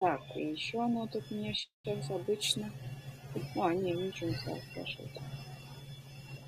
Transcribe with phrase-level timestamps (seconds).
[0.00, 2.70] Так, и еще оно тут у меня сейчас обычно...
[3.56, 5.10] А, не, ничего не стало спрашивать.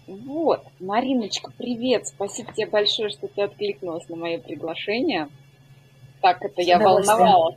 [0.07, 2.07] Вот, Мариночка, привет!
[2.07, 5.29] Спасибо тебе большое, что ты откликнулась на мое приглашение.
[6.21, 7.57] Так, это я волновалась.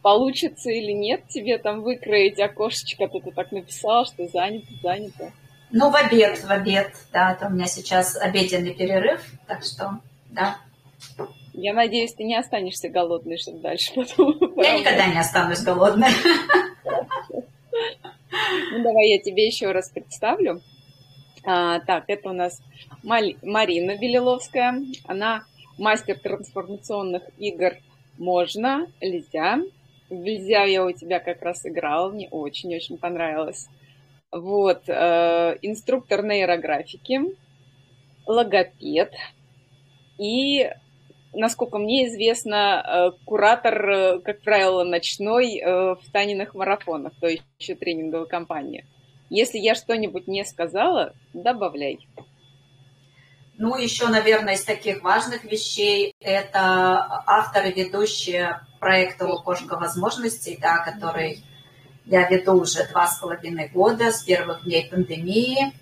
[0.00, 5.32] Получится или нет тебе там выкроить окошечко, ты, ты так написала, что занято, занято.
[5.70, 10.00] Ну, в обед, в обед, да, это у меня сейчас обеденный перерыв, так что,
[10.30, 10.58] да.
[11.58, 14.36] Я надеюсь, ты не останешься голодной, чтобы дальше потом...
[14.62, 16.10] Я никогда не останусь голодной.
[18.72, 20.60] Ну, давай я тебе еще раз представлю.
[21.44, 22.60] А, так, это у нас
[23.02, 24.82] Марина Белиловская.
[25.06, 25.44] Она
[25.78, 27.76] мастер трансформационных игр
[28.18, 29.58] «Можно», «Нельзя».
[30.10, 33.68] «Нельзя» я у тебя как раз играла, мне очень-очень понравилось.
[34.30, 37.20] Вот, э, инструктор нейрографики,
[38.26, 39.14] логопед
[40.18, 40.70] и,
[41.36, 47.44] насколько мне известно, э, куратор, э, как правило, ночной э, в Таниных марафонах, то есть
[47.58, 48.86] еще тренинговой компании.
[49.28, 51.98] Если я что-нибудь не сказала, добавляй.
[53.58, 61.42] Ну, еще, наверное, из таких важных вещей это авторы, ведущие проекта «Лукошка возможностей», да, который
[62.04, 65.72] я веду уже два с половиной года с первых дней пандемии.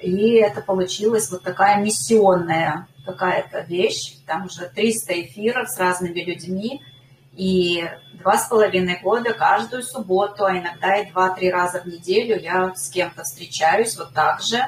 [0.00, 4.16] И это получилась вот такая миссионная какая-то вещь.
[4.26, 6.82] Там уже 300 эфиров с разными людьми.
[7.36, 12.74] И два с половиной года каждую субботу, а иногда и два-три раза в неделю я
[12.74, 14.58] с кем-то встречаюсь вот так же,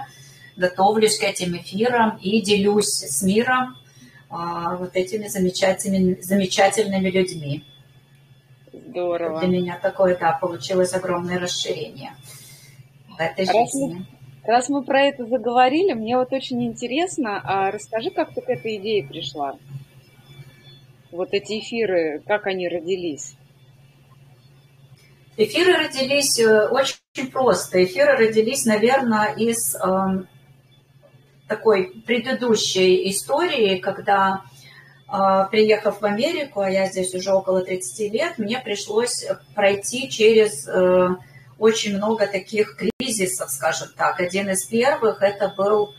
[0.56, 3.76] готовлюсь к этим эфирам и делюсь с миром
[4.30, 7.64] а, вот этими замечательными, замечательными людьми.
[8.72, 9.40] Здорово.
[9.40, 12.14] Для меня такое, да, получилось огромное расширение
[13.08, 13.94] в этой раз жизни.
[13.94, 14.06] Мы,
[14.44, 18.76] раз мы про это заговорили, мне вот очень интересно, а расскажи, как ты к этой
[18.76, 19.56] идее пришла?
[21.10, 23.36] Вот эти эфиры, как они родились?
[25.36, 27.82] Эфиры родились э, очень просто.
[27.84, 30.24] Эфиры родились, наверное, из э,
[31.48, 34.42] такой предыдущей истории, когда
[35.14, 40.66] а, приехав в Америку, а я здесь уже около 30 лет, мне пришлось пройти через
[40.66, 41.08] э,
[41.62, 44.20] очень много таких кризисов, скажем так.
[44.20, 45.94] Один из первых это был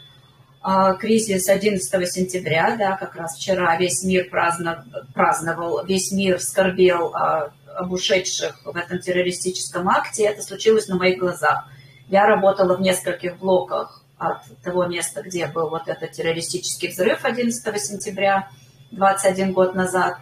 [0.62, 7.92] а, кризис 11 сентября, да, как раз вчера весь мир праздновал, весь мир скорбел об
[7.92, 10.26] ушедших в этом террористическом акте.
[10.26, 11.66] Это случилось на моих глазах.
[12.10, 17.82] Я работала в нескольких блоках от того места, где был вот этот террористический взрыв 11
[17.82, 18.50] сентября–
[18.96, 20.18] 21 год назад.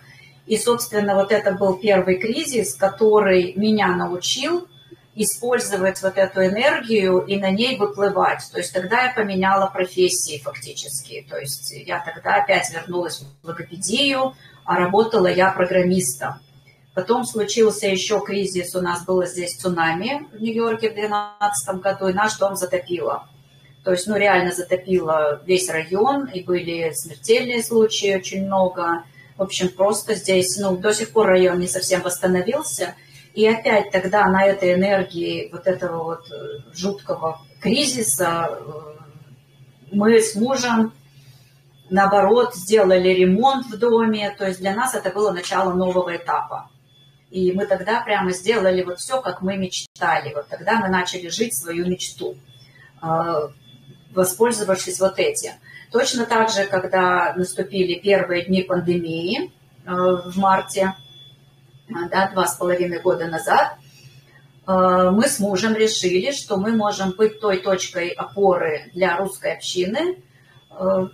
[0.47, 4.67] И, собственно, вот это был первый кризис, который меня научил
[5.15, 8.49] использовать вот эту энергию и на ней выплывать.
[8.51, 11.25] То есть тогда я поменяла профессии фактически.
[11.29, 14.33] То есть я тогда опять вернулась в логопедию,
[14.63, 16.35] а работала я программистом.
[16.93, 22.13] Потом случился еще кризис, у нас было здесь цунами в Нью-Йорке в 2012 году, и
[22.13, 23.27] наш дом затопило.
[23.83, 29.03] То есть, ну, реально затопило весь район, и были смертельные случаи очень много.
[29.37, 32.95] В общем, просто здесь, ну, до сих пор район не совсем восстановился.
[33.33, 39.01] И опять тогда на этой энергии вот этого вот э, жуткого кризиса э,
[39.91, 40.93] мы с мужем,
[41.89, 44.35] наоборот, сделали ремонт в доме.
[44.37, 46.69] То есть для нас это было начало нового этапа.
[47.29, 50.33] И мы тогда прямо сделали вот все, как мы мечтали.
[50.33, 52.35] Вот тогда мы начали жить свою мечту
[53.01, 53.49] а,
[54.13, 55.53] воспользовавшись вот этим.
[55.91, 59.51] Точно так же, когда наступили первые дни пандемии
[59.85, 61.00] э, в марте, э,
[62.09, 63.75] да, два с половиной года назад,
[64.67, 70.17] э, мы с мужем решили, что мы можем быть той точкой опоры для русской общины,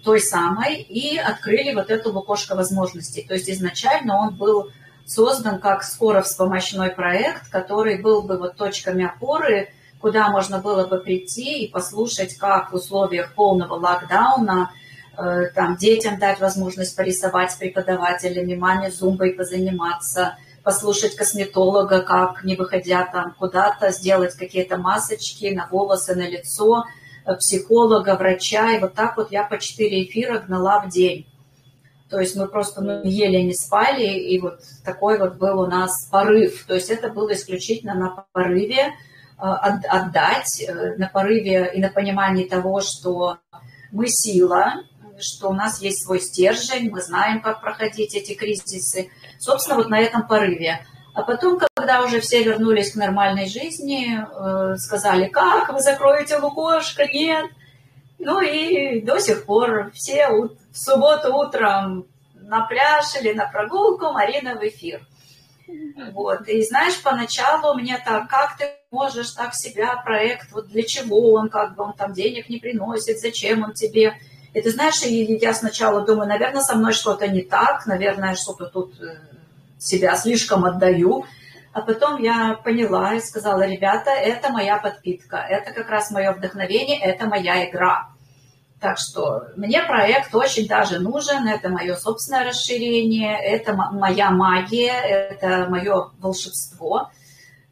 [0.03, 3.25] той самой, и открыли вот эту окошко возможностей.
[3.27, 4.71] То есть изначально он был
[5.05, 10.99] создан как скоро вспомощной проект, который был бы вот точками опоры куда можно было бы
[10.99, 14.71] прийти и послушать, как в условиях полного локдауна
[15.17, 22.55] э, там, детям дать возможность порисовать с преподавателями, маме зумбой позаниматься, послушать косметолога, как, не
[22.55, 26.83] выходя там куда-то, сделать какие-то масочки на волосы, на лицо,
[27.25, 28.73] э, психолога, врача.
[28.73, 31.25] И вот так вот я по четыре эфира гнала в день.
[32.09, 36.07] То есть мы просто ну, еле не спали, и вот такой вот был у нас
[36.11, 36.65] порыв.
[36.67, 38.93] То есть это было исключительно на порыве,
[39.39, 39.51] Э,
[39.87, 43.37] отдать э, на порыве и на понимании того, что
[43.91, 44.81] мы сила,
[45.19, 49.11] что у нас есть свой стержень, мы знаем, как проходить эти кризисы.
[49.39, 50.85] Собственно, вот на этом порыве.
[51.13, 57.05] А потом, когда уже все вернулись к нормальной жизни, э, сказали, как вы закроете лукошко,
[57.07, 57.45] нет.
[58.19, 62.05] Ну и до сих пор все в субботу утром
[62.35, 65.01] на пляж или на прогулку, Марина в эфир.
[66.13, 66.47] Вот.
[66.47, 71.49] И знаешь, поначалу мне так, как ты можешь так себя, проект, вот для чего он,
[71.49, 74.13] как бы он там денег не приносит, зачем он тебе.
[74.57, 78.99] И ты знаешь, я сначала думаю, наверное, со мной что-то не так, наверное, что-то тут
[78.99, 79.19] э,
[79.77, 81.25] себя слишком отдаю.
[81.73, 86.99] А потом я поняла и сказала, ребята, это моя подпитка, это как раз мое вдохновение,
[86.99, 88.09] это моя игра.
[88.79, 95.67] Так что мне проект очень даже нужен, это мое собственное расширение, это моя магия, это
[95.69, 97.11] мое волшебство.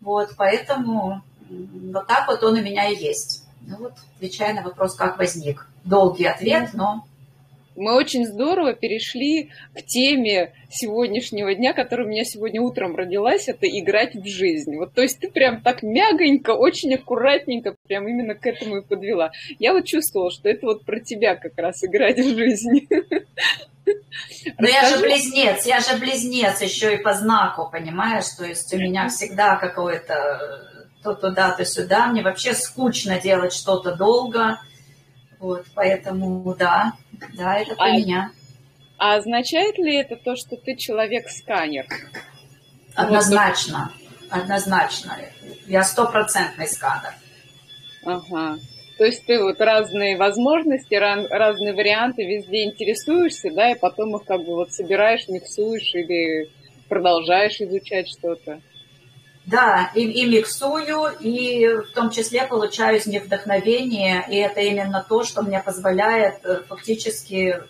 [0.02, 3.44] Вот, поэтому вот так вот он у меня и есть.
[3.62, 5.68] Ну вот, отвечая на вопрос, как возник.
[5.86, 7.06] Долгий ответ, но
[7.76, 13.68] мы очень здорово перешли к теме сегодняшнего дня, которая у меня сегодня утром родилась, это
[13.68, 14.78] играть в жизнь.
[14.78, 19.32] Вот, то есть ты прям так мягонько, очень аккуратненько прям именно к этому и подвела.
[19.60, 22.88] Я вот чувствовала, что это вот про тебя как раз играть в жизнь.
[24.58, 28.30] Но я же близнец, я же близнец еще и по знаку, понимаешь?
[28.38, 30.72] То есть у меня всегда какое-то
[31.04, 32.08] то туда, то сюда.
[32.08, 34.60] Мне вообще скучно делать что-то долго.
[35.46, 36.94] Вот, поэтому да,
[37.38, 38.32] да, это про а, меня.
[38.98, 41.86] А означает ли это то, что ты человек-сканер?
[42.96, 43.92] Однозначно,
[44.24, 44.42] вот.
[44.42, 45.20] однозначно.
[45.68, 47.14] Я стопроцентный сканер.
[48.04, 48.58] Ага.
[48.98, 54.44] То есть ты вот разные возможности, разные варианты везде интересуешься, да, и потом их как
[54.44, 56.50] бы вот собираешь, миксуешь или
[56.90, 58.62] продолжаешь изучать что-то.
[59.46, 65.06] Да, и, и миксую, и в том числе получаю из них вдохновение, и это именно
[65.08, 67.62] то, что мне позволяет э, фактически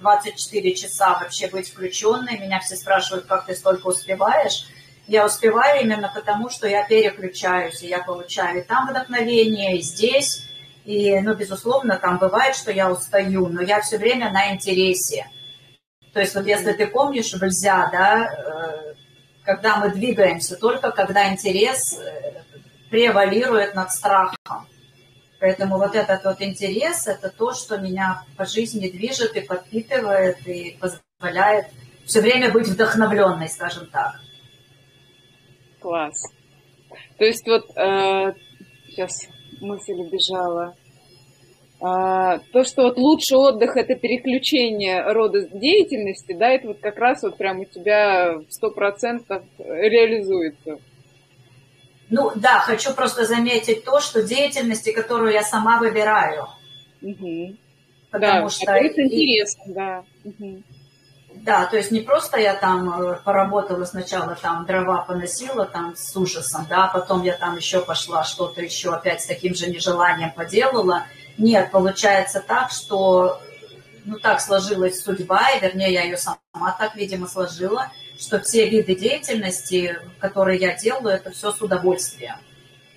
[0.00, 2.38] 24 часа вообще быть включенной.
[2.38, 4.66] Меня все спрашивают, как ты столько успеваешь.
[5.06, 10.42] Я успеваю именно потому, что я переключаюсь, и я получаю и там вдохновение, и здесь.
[10.84, 15.26] И, ну, безусловно, там бывает, что я устаю, но я все время на интересе.
[16.12, 18.94] То есть вот если ты помнишь Вельзя, да, э,
[19.46, 22.42] когда мы двигаемся, только когда интерес э,
[22.90, 24.66] превалирует над страхом.
[25.38, 30.76] Поэтому вот этот вот интерес– это то, что меня по жизни движет и подпитывает, и
[30.80, 31.66] позволяет
[32.04, 34.16] все время быть вдохновленной, скажем так.
[35.80, 36.20] Класс.
[37.18, 38.32] То есть вот э,
[38.88, 39.28] сейчас
[39.60, 40.74] мысль убежала.
[41.78, 47.22] А, то, что вот лучший отдых– это переключение рода деятельности, да, это вот как раз
[47.22, 50.78] вот прям у тебя сто процентов реализуется.
[52.08, 56.46] Ну да, хочу просто заметить то, что деятельности, которую я сама выбираю.
[57.02, 57.56] Угу.
[58.10, 58.72] Потому да, что...
[58.72, 60.04] Это интересно, да.
[60.24, 60.62] Угу.
[61.34, 66.16] Да, то есть не просто я там э, поработала сначала, там дрова поносила там с
[66.16, 71.04] ужасом, да, потом я там еще пошла что-то еще опять с таким же нежеланием поделала–
[71.38, 73.40] нет, получается так, что
[74.04, 78.94] ну так сложилась судьба, и вернее я ее сама так, видимо, сложила, что все виды
[78.94, 82.36] деятельности, которые я делаю, это все с удовольствием.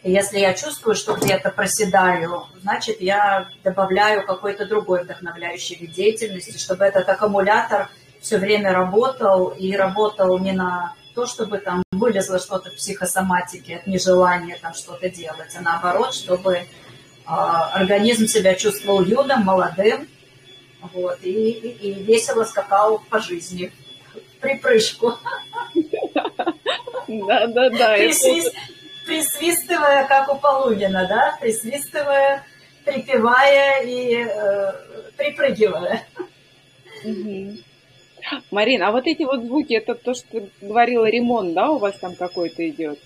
[0.03, 6.57] И если я чувствую, что где-то проседаю, значит, я добавляю какой-то другой вдохновляющий вид деятельности,
[6.57, 7.89] чтобы этот аккумулятор
[8.21, 13.87] все время работал и работал не на то, чтобы там вылезло что-то в психосоматике от
[13.87, 16.65] нежелания там что-то делать, а наоборот, чтобы
[17.29, 20.07] организм себя чувствовал юным, молодым,
[20.93, 23.71] вот, и, и, и весело скакал по жизни,
[24.39, 25.13] припрыжку.
[27.07, 27.93] Да, да, да.
[27.95, 28.53] Присвист,
[29.05, 32.45] присвистывая, как у Полунина, да, присвистывая,
[32.85, 34.71] припевая и э,
[35.17, 36.03] припрыгивая.
[37.03, 37.57] Угу.
[38.51, 42.15] Марин, а вот эти вот звуки, это то, что говорила ремонт, да, у вас там
[42.15, 42.99] какой-то идет?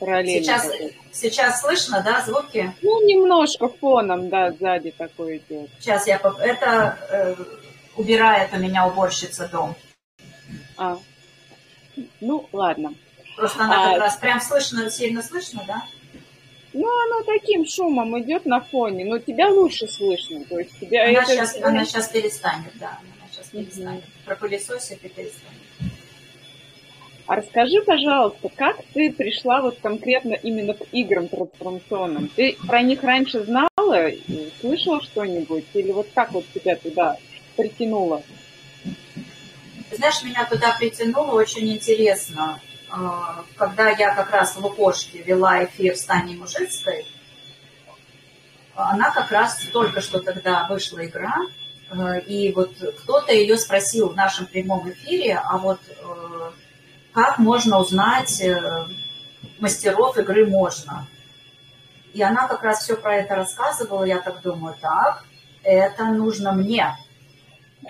[0.00, 0.42] Параллельно.
[0.42, 0.68] Сейчас,
[1.12, 2.74] сейчас слышно, да, звуки?
[2.82, 5.70] Ну, немножко фоном, да, сзади такой идет.
[5.78, 6.16] Сейчас я...
[6.40, 7.36] Это э,
[7.96, 9.76] убирает у меня уборщица дом.
[10.76, 10.98] А.
[12.20, 12.94] Ну, ладно.
[13.36, 13.92] Просто она а...
[13.92, 15.84] как раз прям слышно, сильно слышно, да?
[16.72, 20.44] Ну, оно таким шумом идет на фоне, но тебя лучше слышно.
[20.44, 21.32] То есть тебя она, это...
[21.32, 22.98] сейчас, она сейчас перестанет, да.
[23.00, 24.04] Она сейчас перестанет.
[24.04, 24.24] Mm-hmm.
[24.24, 25.58] Пропылесосит и перестанет.
[27.30, 32.28] А расскажи, пожалуйста, как ты пришла вот конкретно именно к играм трансформационным?
[32.34, 34.10] Ты про них раньше знала,
[34.60, 35.64] слышала что-нибудь?
[35.74, 37.18] Или вот как вот тебя туда
[37.56, 38.24] притянуло?
[39.92, 42.60] знаешь, меня туда притянуло очень интересно.
[42.90, 47.06] А, когда я как раз в Лукошке вела эфир с Таней Мужицкой,
[48.74, 51.36] она как раз только что тогда вышла игра,
[51.92, 52.72] э, и вот
[53.02, 56.50] кто-то ее спросил в нашем прямом эфире, а вот э,
[57.12, 58.86] как можно узнать э,
[59.58, 61.06] мастеров игры можно.
[62.12, 65.24] И она как раз все про это рассказывала, я так думаю, так,
[65.62, 66.96] это нужно мне.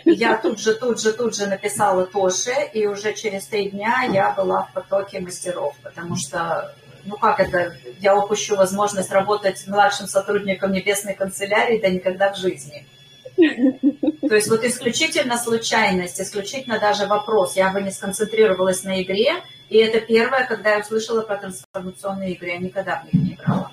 [0.05, 4.33] Я тут же, тут же, тут же написала Тоше, и уже через три дня я
[4.33, 6.75] была в потоке мастеров, потому что,
[7.05, 12.87] ну как это, я упущу возможность работать младшим сотрудником небесной канцелярии, да никогда в жизни.
[13.37, 17.57] То есть вот исключительно случайность, исключительно даже вопрос.
[17.57, 22.49] Я бы не сконцентрировалась на игре, и это первое, когда я услышала про трансформационные игры,
[22.49, 23.71] я никогда в них не играла.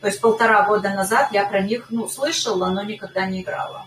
[0.00, 3.86] То есть полтора года назад я про них, ну, слышала, но никогда не играла.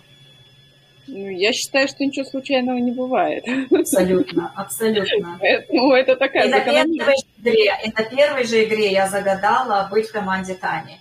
[1.07, 3.43] Ну, я считаю, что ничего случайного не бывает.
[3.71, 5.39] Абсолютно, абсолютно.
[5.69, 10.07] Ну, это такая и на, первой игре, и на первой же игре я загадала быть
[10.07, 10.99] в команде Тани.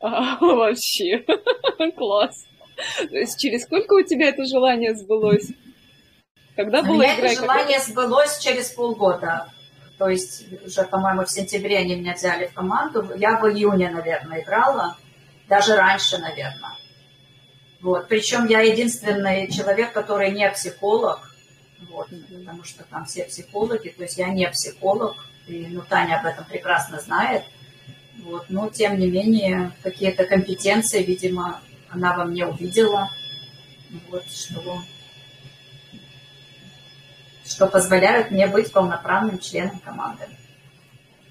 [0.00, 1.24] А, вообще,
[1.96, 2.47] класс.
[2.96, 5.48] То есть через сколько у тебя это желание сбылось?
[6.56, 7.28] Когда была игра?
[7.28, 9.50] Это желание сбылось через полгода.
[9.98, 13.12] То есть уже, по-моему, в сентябре они меня взяли в команду.
[13.16, 14.96] Я в июне, наверное, играла.
[15.48, 16.76] Даже раньше, наверное.
[17.80, 18.08] Вот.
[18.08, 21.34] Причем я единственный человек, который не психолог.
[21.90, 22.08] Вот.
[22.28, 23.88] Потому что там все психологи.
[23.90, 25.16] То есть я не психолог.
[25.48, 27.42] И ну, Таня об этом прекрасно знает.
[28.24, 28.46] Вот.
[28.48, 33.08] Но, тем не менее, какие-то компетенции, видимо, она во мне увидела.
[34.10, 34.82] Вот, что
[37.48, 40.24] что позволяют мне быть полноправным членом команды.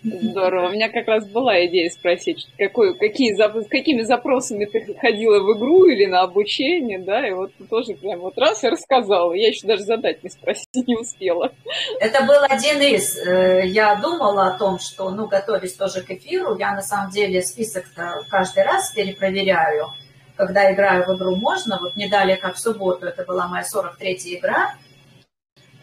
[0.04, 0.68] Здорово.
[0.70, 5.58] У меня как раз была идея спросить, какой, какие, с какими запросами ты ходила в
[5.58, 9.34] игру или на обучение, да, и вот тоже прям вот раз и рассказала.
[9.34, 11.52] Я еще даже задать не спросить не успела.
[12.00, 13.18] Это был один из.
[13.18, 17.42] Э, я думала о том, что, ну, готовясь тоже к эфиру, я на самом деле
[17.42, 19.88] список-то каждый раз перепроверяю,
[20.38, 21.80] когда играю в игру можно.
[21.80, 24.76] Вот не далее, как в субботу, это была моя 43-я игра,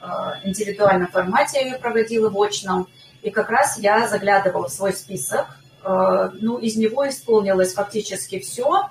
[0.04, 2.88] Э, индивидуальном формате я ее проводила в очном.
[3.22, 5.46] И как раз я заглядывала в свой список.
[5.82, 8.90] Э, ну, из него исполнилось фактически все,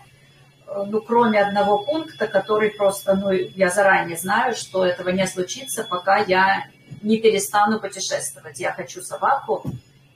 [0.68, 5.84] э, ну, кроме одного пункта, который просто, ну, я заранее знаю, что этого не случится,
[5.84, 6.66] пока я
[7.04, 8.60] не перестану путешествовать.
[8.60, 9.64] Я хочу собаку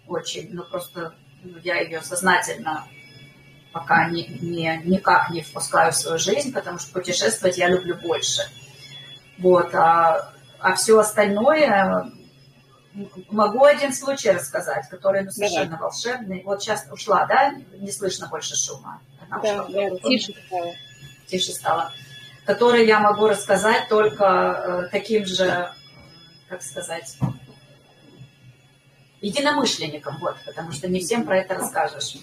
[0.08, 1.14] очень, ну, просто
[1.44, 2.86] ну, я ее сознательно
[3.78, 8.42] пока не, не, никак не впускаю в свою жизнь, потому что путешествовать я люблю больше.
[9.38, 12.12] Вот, а а все остальное
[13.30, 15.82] могу один случай рассказать, который ну, совершенно Давай.
[15.82, 16.44] волшебный.
[16.44, 17.54] Вот сейчас ушла, да?
[17.78, 19.02] Не слышно больше шума.
[19.30, 19.90] Она да, ушла.
[19.90, 20.74] да, тише стало.
[21.28, 21.94] Тише стало.
[22.46, 25.72] Который я могу рассказать только э, таким же,
[26.50, 27.18] как сказать,
[29.22, 32.18] единомышленникам, вот, потому что не всем про это расскажешь.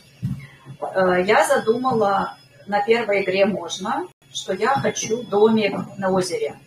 [0.95, 2.37] Э, я задумала
[2.67, 6.59] на первой игре можно, что я хочу домик на озере.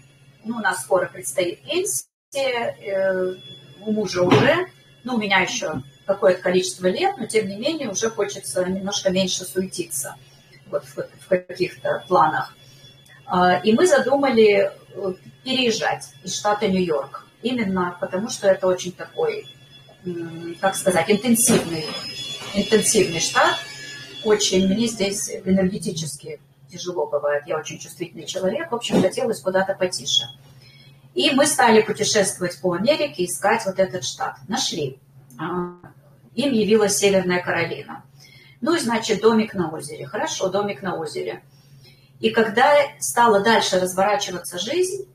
[0.43, 3.35] Ну, у нас скоро предстоит пенсия, э,
[3.81, 4.67] у мужа уже,
[5.03, 9.43] ну, у меня еще какое-то количество лет, но тем не менее уже хочется немножко меньше
[9.43, 10.15] суетиться
[10.67, 12.55] вот в, в каких-то планах.
[13.31, 14.71] Э, и мы задумали
[15.43, 19.45] переезжать из штата Нью-Йорк, именно потому что это очень такой,
[20.59, 21.85] как сказать, интенсивный,
[22.55, 23.55] интенсивный штат,
[24.23, 30.23] очень мне здесь энергетически тяжело бывает, я очень чувствительный человек, в общем, хотелось куда-то потише.
[31.13, 34.35] И мы стали путешествовать по Америке, искать вот этот штат.
[34.47, 34.99] Нашли.
[35.39, 35.77] А,
[36.35, 38.03] им явилась Северная Каролина.
[38.61, 40.05] Ну и, значит, домик на озере.
[40.05, 41.41] Хорошо, домик на озере.
[42.19, 45.07] И когда стала дальше разворачиваться жизнь,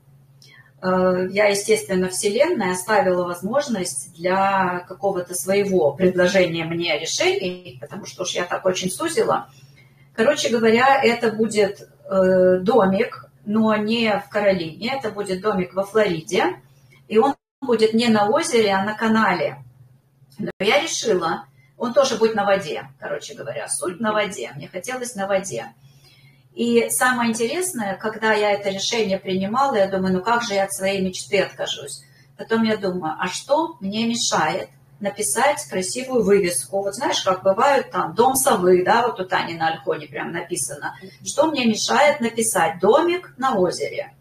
[0.83, 8.43] я, естественно, Вселенная оставила возможность для какого-то своего предложения мне решений, потому что уж я
[8.43, 9.49] так очень сузила–
[10.15, 16.61] Короче говоря, это будет э, домик, но не в Каролине, это будет домик во Флориде,
[17.07, 19.63] и он будет не на озере, а на канале.
[20.37, 21.45] Но я решила,
[21.77, 25.73] он тоже будет на воде, короче говоря, суть на воде, мне хотелось на воде.
[26.55, 30.73] И самое интересное, когда я это решение принимала, я думаю, ну как же я от
[30.73, 32.03] своей мечты откажусь?
[32.37, 34.69] Потом я думаю, а что мне мешает
[34.99, 36.81] написать красивую вывеску.
[36.81, 40.95] Вот знаешь, как бывают там дом совы, да, вот у Тани на Альхоне прям написано.
[41.25, 44.13] Что мне мешает написать домик на озере?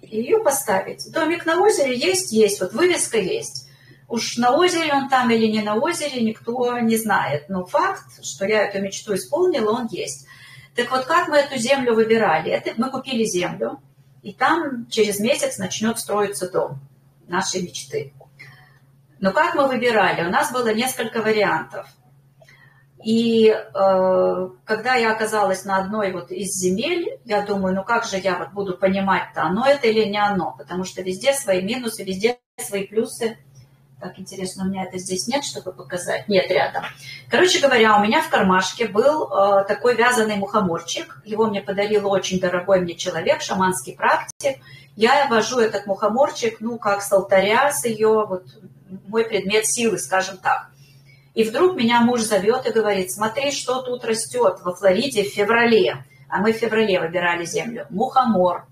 [0.00, 1.10] Ее поставить.
[1.12, 3.68] Домик на озере есть, есть, вот вывеска есть.
[4.08, 7.48] Уж на озере он там или не на озере, никто не знает.
[7.48, 10.26] Но факт, что я эту мечту исполнила, он есть.
[10.74, 12.50] Так вот, как мы эту землю выбирали?
[12.50, 13.80] Это мы купили землю,
[14.22, 16.80] и там через месяц начнет строиться дом
[17.28, 18.12] нашей мечты.
[19.20, 20.26] Но как мы выбирали?
[20.26, 21.86] У нас было несколько вариантов.
[23.04, 28.16] И э, когда я оказалась на одной вот из земель, я думаю, ну как же
[28.16, 32.38] я вот буду понимать-то, оно это или не оно, потому что везде свои минусы, везде
[32.56, 33.36] свои плюсы.
[34.04, 36.28] Так, интересно, у меня это здесь нет, чтобы показать?
[36.28, 36.84] Нет, рядом.
[37.30, 41.22] Короче говоря, у меня в кармашке был э, такой вязаный мухоморчик.
[41.24, 44.58] Его мне подарил очень дорогой мне человек, шаманский практик.
[44.94, 48.44] Я вожу этот мухоморчик, ну, как с алтаря, с ее, вот,
[49.08, 50.68] мой предмет силы, скажем так.
[51.32, 56.04] И вдруг меня муж зовет и говорит, смотри, что тут растет во Флориде в феврале.
[56.28, 57.86] А мы в феврале выбирали землю.
[57.88, 58.66] Мухомор.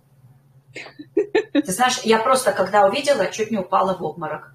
[1.55, 4.53] Ты знаешь, я просто, когда увидела, чуть не упала в обморок.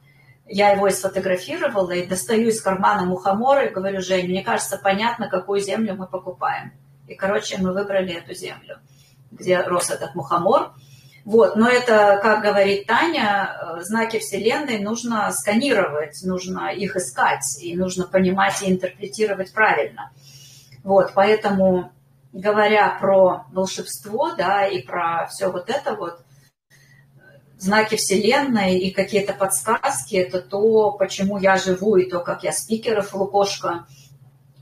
[0.49, 5.29] Я его и сфотографировала, и достаю из кармана мухомора и говорю, Жень, мне кажется, понятно,
[5.29, 6.71] какую землю мы покупаем.
[7.07, 8.79] И, короче, мы выбрали эту землю,
[9.31, 10.73] где рос этот мухомор.
[11.27, 17.75] Вот, но это, как говорит Таня, э, знаки Вселенной нужно сканировать, нужно их искать, и
[17.75, 20.11] нужно понимать и интерпретировать правильно.
[20.85, 21.91] Вот, поэтому,
[22.31, 26.21] говоря про волшебство, да, и про все вот это вот,
[27.57, 33.13] знаки Вселенной и какие-то подсказки, это то, почему я живу, и то, как я спикеров
[33.13, 33.85] Лукошка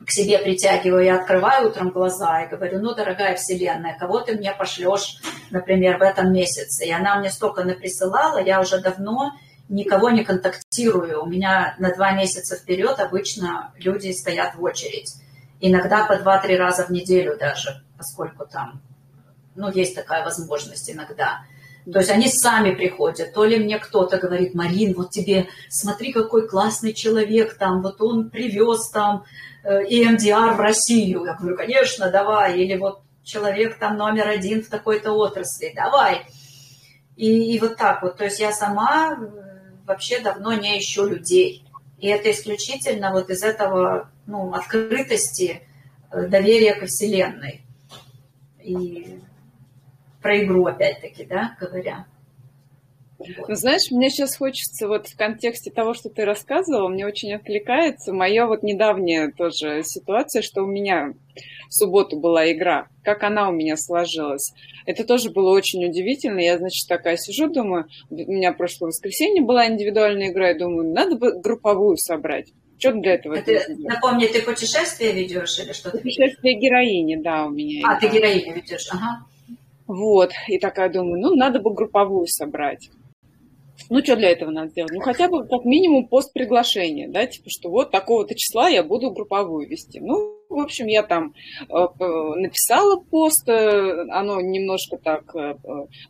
[0.05, 4.53] к себе притягиваю, я открываю утром глаза и говорю, ну, дорогая Вселенная, кого ты мне
[4.53, 6.85] пошлешь, например, в этом месяце?
[6.85, 9.31] И она мне столько наприсылала, я уже давно
[9.67, 11.23] никого не контактирую.
[11.23, 15.11] У меня на два месяца вперед обычно люди стоят в очередь.
[15.59, 18.81] Иногда по два-три раза в неделю даже, поскольку там,
[19.55, 21.41] ну, есть такая возможность иногда.
[21.91, 26.47] То есть они сами приходят, то ли мне кто-то говорит, Марин, вот тебе, смотри, какой
[26.47, 29.23] классный человек там, вот он привез там
[29.63, 31.25] EMDR в Россию.
[31.25, 32.59] Я говорю, конечно, давай.
[32.59, 36.25] Или вот человек там номер один в такой-то отрасли, давай.
[37.15, 38.17] И, и вот так вот.
[38.17, 39.17] То есть я сама
[39.85, 41.65] вообще давно не ищу людей.
[41.99, 45.61] И это исключительно вот из этого ну, открытости,
[46.11, 47.61] э, доверия ко Вселенной.
[48.61, 49.19] И
[50.25, 52.07] про игру опять-таки, да, говоря.
[53.19, 58.11] Ну, знаешь, мне сейчас хочется вот в контексте того, что ты рассказывала, мне очень откликается
[58.11, 61.13] моя вот недавняя тоже ситуация, что у меня
[61.69, 64.51] в субботу была игра, как она у меня сложилась.
[64.87, 66.39] Это тоже было очень удивительно.
[66.39, 71.15] Я, значит, такая сижу, думаю, у меня прошлое воскресенье была индивидуальная игра, и думаю, надо
[71.17, 72.51] бы групповую собрать.
[72.79, 73.35] Что для этого?
[73.35, 75.99] Это, напомни, ты путешествие ведешь или что-то?
[75.99, 77.87] Путешествие героини, да, у меня.
[77.87, 77.99] А, игра.
[77.99, 79.25] ты героиню ведешь, ага.
[79.87, 82.89] Вот, и такая думаю, ну, надо бы групповую собрать.
[83.89, 84.91] Ну, что для этого надо сделать?
[84.93, 89.11] Ну, хотя бы как минимум пост приглашения, да, типа, что вот такого-то числа я буду
[89.11, 89.99] групповую вести.
[89.99, 91.33] Ну, в общем, я там
[91.69, 91.75] э,
[92.35, 95.55] написала пост, э, оно немножко так э,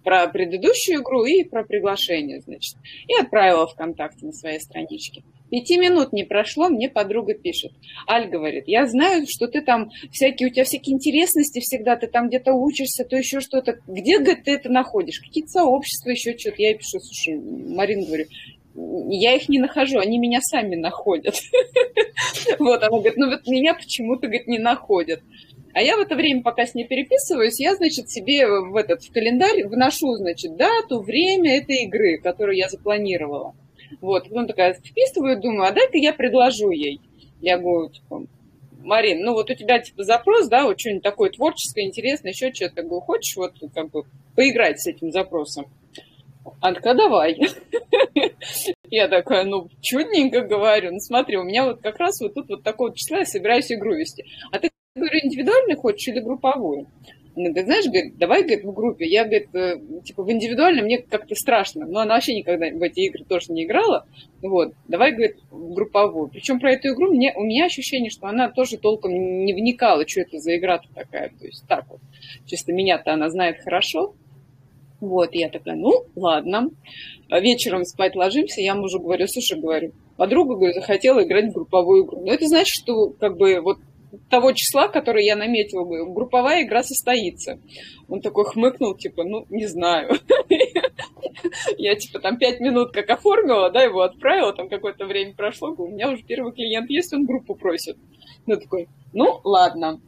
[0.04, 2.76] про предыдущую игру и про приглашение, значит,
[3.08, 5.24] и отправила ВКонтакте на своей страничке.
[5.52, 7.72] Пяти минут не прошло, мне подруга пишет.
[8.10, 12.30] Аль говорит, я знаю, что ты там всякие, у тебя всякие интересности всегда, ты там
[12.30, 13.80] где-то учишься, то еще что-то.
[13.88, 15.20] Где, говорит, ты это находишь?
[15.20, 16.62] Какие-то сообщества, еще что-то.
[16.62, 18.26] Я ей пишу, слушай, Марин, говорю,
[19.10, 21.36] я их не нахожу, они меня сами находят.
[22.60, 25.22] Вот, она говорит, ну вот меня почему-то, говорит, не находят.
[25.74, 29.12] А я в это время, пока с ней переписываюсь, я, значит, себе в этот в
[29.12, 33.56] календарь вношу, значит, дату, время этой игры, которую я запланировала.
[34.02, 37.02] Вот, потом такая вписываю, думаю, а дай-ка я предложу ей.
[37.42, 38.26] Я говорю, типа,
[38.86, 42.84] Марин, ну вот у тебя типа запрос, да, вот что-нибудь такое творческое, интересное, еще что-то.
[42.84, 44.04] Говорю, хочешь вот как бы
[44.36, 45.66] поиграть с этим запросом?
[46.62, 47.36] Она такая, давай.
[48.90, 50.92] Я такая, ну, чудненько говорю.
[50.92, 53.96] Ну, смотри, у меня вот как раз вот тут вот такого числа я собираюсь игру
[53.96, 54.24] вести.
[54.52, 56.88] А ты, говорю, индивидуально хочешь или групповую?
[57.36, 59.06] Говорит, знаешь, говорит, давай, говорит, в группе.
[59.06, 61.86] Я, говорит, э, типа, в индивидуально мне как-то страшно.
[61.86, 64.08] Но она вообще никогда в эти игры тоже не играла.
[64.42, 66.30] Вот, давай, говорит, в групповую.
[66.30, 70.22] Причем про эту игру мне, у меня ощущение, что она тоже толком не вникала, что
[70.22, 71.30] это за игра-то такая.
[71.38, 72.00] То есть так вот.
[72.46, 74.16] Чисто меня-то она знает хорошо.
[75.02, 76.70] Вот, я такая, ну, ладно.
[77.30, 82.26] Вечером спать ложимся, я мужу говорю, слушай, говорю, подруга, говорю, захотела играть в групповую игру.
[82.26, 83.78] Но это значит, что как бы вот
[84.30, 87.60] того числа, которое я наметила, групповая игра состоится.
[88.08, 90.12] Он такой хмыкнул, типа, ну, не знаю.
[91.78, 95.88] Я, типа, там пять минут как оформила, да, его отправила, там какое-то время прошло, у
[95.88, 97.98] меня уже первый клиент есть, он группу просит.
[98.46, 100.00] Ну, такой, ну, ладно.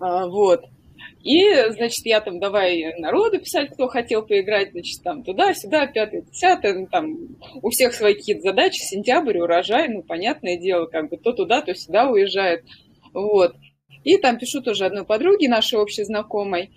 [0.00, 0.64] А, вот.
[1.22, 6.74] И, значит, я там давай народу писать, кто хотел поиграть, значит, там туда-сюда, пятое, десятое,
[6.74, 7.16] ну, там
[7.60, 11.74] у всех свои какие-то задачи, сентябрь, урожай, ну, понятное дело, как бы то туда, то
[11.74, 12.64] сюда уезжает,
[13.12, 13.56] вот.
[14.04, 16.70] И там пишу тоже одной подруге, нашей общей знакомой,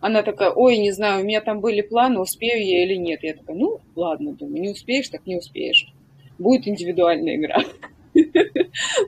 [0.00, 3.22] она такая, ой, не знаю, у меня там были планы, успею я или нет.
[3.22, 5.86] Я такая, ну, ладно, думаю, не успеешь, так не успеешь.
[6.38, 7.56] Будет индивидуальная игра.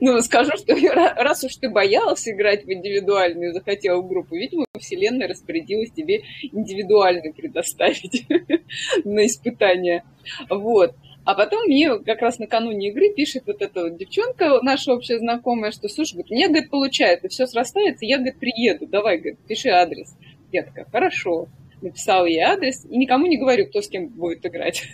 [0.01, 0.73] Ну, скажу, что
[1.15, 7.31] раз уж ты боялась играть в индивидуальную, захотела в группу, видимо, Вселенная распорядилась тебе индивидуально
[7.33, 8.27] предоставить
[9.05, 10.03] на испытание.
[10.49, 10.95] Вот.
[11.25, 15.71] А потом мне как раз накануне игры пишет вот эта вот девчонка, наша общая знакомая,
[15.71, 20.15] что, слушай, говорит, мне, говорит, получается, все срастается, я, говорит, приеду, давай, говорит, пиши адрес.
[20.51, 21.47] Я такая, хорошо
[21.81, 24.83] написала ей адрес, и никому не говорю, кто с кем будет играть.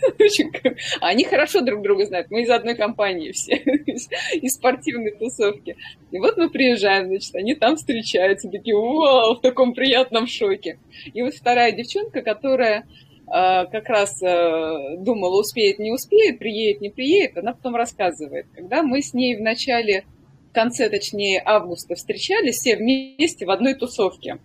[1.02, 5.76] А они хорошо друг друга знают, мы из одной компании все, из спортивной тусовки.
[6.12, 10.80] И вот мы приезжаем, значит, они там встречаются, такие, вау, в таком приятном шоке.
[11.13, 12.86] И вот вторая девчонка, которая
[13.28, 18.45] а, как раз а, думала, успеет, не успеет, приедет, не приедет, она потом рассказывает.
[18.54, 20.06] Когда мы с ней в начале,
[20.50, 24.39] в конце, точнее, августа встречались все вместе в одной тусовке,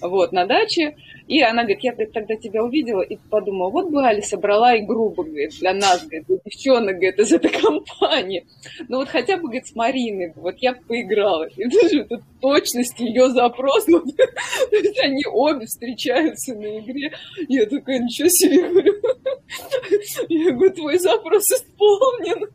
[0.00, 4.06] вот, на даче, и она говорит, я говорит, тогда тебя увидела и подумала, вот бы
[4.06, 8.46] Али собрала игру говорит, для нас, говорит, для девчонок, говорит, из этой компании.
[8.88, 11.48] Ну вот хотя бы, говорит, с Мариной, вот я бы поиграла.
[11.56, 17.12] И даже это точность ее запрос, вот, то есть они обе встречаются на игре.
[17.48, 18.94] Я такая, ничего себе, говорю.
[20.28, 22.50] Я говорю, твой запрос исполнен.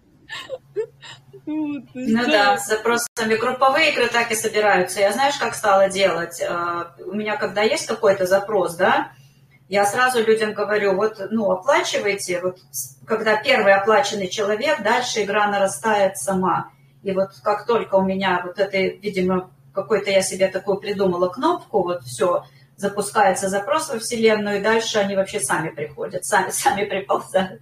[1.46, 5.00] Вот, ну да, с запросами групповые игры так и собираются.
[5.00, 6.42] Я знаешь, как стала делать?
[6.42, 9.12] А, у меня, когда есть какой-то запрос, да,
[9.68, 12.58] я сразу людям говорю, вот, ну, оплачивайте, вот,
[13.06, 16.72] когда первый оплаченный человек, дальше игра нарастает сама.
[17.04, 21.84] И вот как только у меня вот это, видимо, какой-то я себе такую придумала кнопку,
[21.84, 22.44] вот все,
[22.82, 27.62] запускается запрос во Вселенную, и дальше они вообще сами приходят, сами, сами приползают.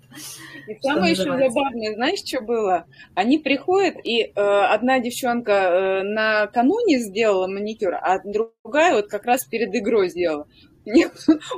[0.68, 2.86] И самое еще забавное, знаешь, что было?
[3.16, 9.46] Они приходят, и э, одна девчонка э, накануне сделала маникюр, а другая вот как раз
[9.46, 10.48] перед игрой сделала.
[10.86, 11.12] У них,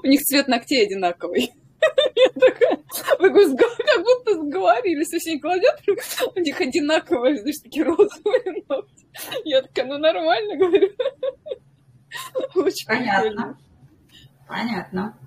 [0.04, 1.52] у них цвет ногтей одинаковый.
[2.16, 2.80] Я такая,
[3.18, 5.82] как будто сговорились, все кладет,
[6.36, 9.08] у них одинаковые, знаешь, такие розовые ногти.
[9.46, 10.90] Я такая, ну нормально, говорю.
[12.56, 13.30] Очень Понятно.
[13.30, 13.58] Прикольно.
[14.52, 15.18] Понятно.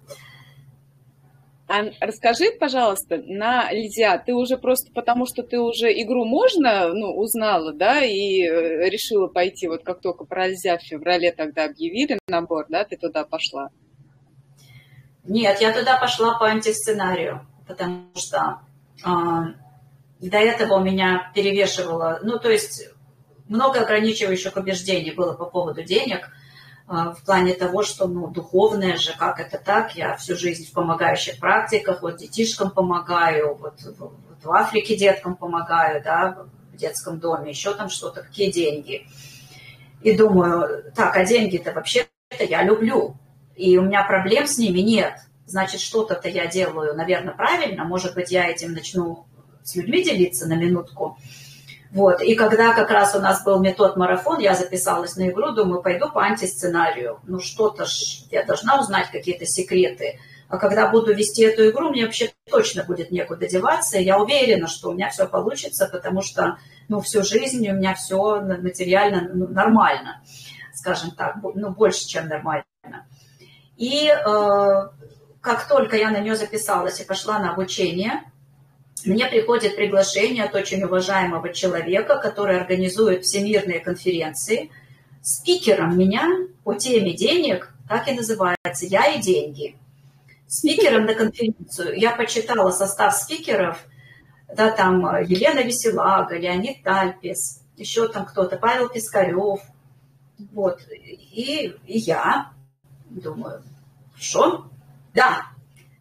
[1.67, 7.17] А расскажи, пожалуйста, на Лидия, ты уже просто потому, что ты уже игру можно, ну,
[7.17, 12.19] узнала, да, и э, решила пойти, вот как только про Лидия в феврале тогда объявили
[12.29, 13.71] набор, да, ты туда пошла?
[15.25, 18.61] Нет, я туда пошла по антисценарию, потому что
[19.03, 19.09] э,
[20.21, 22.91] до этого меня перевешивало, ну, то есть
[23.49, 26.29] много ограничивающих убеждений было по поводу денег–
[26.87, 31.39] в плане того, что ну, духовное же, как это так, я всю жизнь в помогающих
[31.39, 37.73] практиках, вот детишкам помогаю, вот, вот в Африке деткам помогаю, да, в детском доме, еще
[37.75, 39.07] там что-то, какие деньги.
[40.03, 43.17] И думаю, так, а деньги-то вообще-то я люблю,
[43.57, 45.15] и у меня проблем с ними нет.
[45.47, 47.85] Значит, что-то-то я делаю, наверное, правильно.
[47.85, 49.27] Может быть, я этим начну
[49.63, 51.19] с людьми делиться на минутку.
[51.95, 52.21] Вот.
[52.23, 56.11] И когда как раз у нас был метод марафон, я записалась на игру, думаю, пойду
[56.11, 57.21] по антисценарию.
[57.23, 60.19] Ну что-то ж, я должна узнать какие-то секреты.
[60.49, 63.97] А когда буду вести эту игру, мне вообще точно будет некуда деваться.
[63.99, 68.41] Я уверена, что у меня все получится, потому что ну, всю жизнь у меня все
[68.41, 70.21] материально ну, нормально,
[70.75, 72.65] скажем так, ну, больше, чем нормально.
[73.77, 74.83] И э,
[75.41, 78.25] как только я на нее записалась и пошла на обучение,
[79.05, 84.71] мне приходит приглашение от очень уважаемого человека, который организует всемирные конференции.
[85.23, 86.29] Спикером меня
[86.65, 89.77] по теме денег так и называется «Я и деньги».
[90.47, 93.85] Спикером на конференцию я почитала состав спикеров,
[94.55, 99.61] да, там Елена Веселага, Леонид Тальпес, еще там кто-то, Павел Пискарев,
[100.53, 102.53] вот, и, и я
[103.09, 103.63] думаю,
[104.17, 104.67] что?
[105.13, 105.47] Да,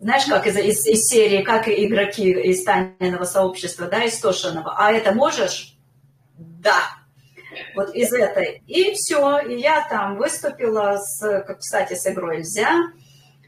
[0.04, 4.76] знаешь, как из, из, из серии, как игроки из тайного сообщества, да, истошенного.
[4.78, 5.78] А это можешь?
[6.38, 6.82] Да.
[7.74, 8.62] Вот из этой.
[8.68, 9.40] И все.
[9.40, 12.92] И я там выступила, с, кстати, с игрой «Нельзя».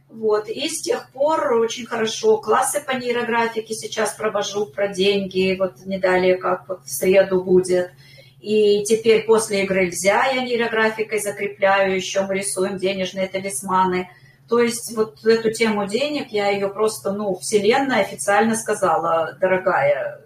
[0.10, 0.48] Вот.
[0.48, 2.38] И с тех пор очень хорошо.
[2.38, 5.58] Классы по нейрографике сейчас провожу про деньги.
[5.60, 7.92] Вот не далее, как вот в среду будет.
[8.40, 11.98] И теперь после игры «Нельзя» я нейрографикой закрепляю.
[11.98, 14.10] Еще мы рисуем денежные талисманы–
[14.48, 20.22] то есть вот эту тему денег, я ее просто, ну, Вселенная официально сказала, дорогая,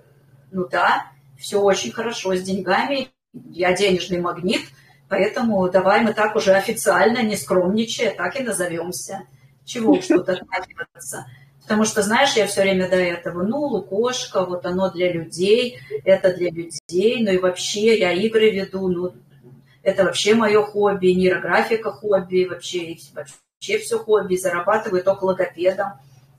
[0.51, 1.05] ну да,
[1.38, 3.10] все очень хорошо с деньгами,
[3.49, 4.62] я денежный магнит,
[5.08, 9.21] поэтому давай мы так уже официально, не скромничая, так и назовемся.
[9.63, 11.27] Чего что-то отмахиваться.
[11.62, 16.34] Потому что, знаешь, я все время до этого, ну, лукошка, вот оно для людей, это
[16.36, 19.13] для людей, ну и вообще я игры веду, ну,
[19.84, 25.93] это вообще мое хобби, нейрографика хобби, вообще, вообще вообще все хобби, зарабатываю только логопедом.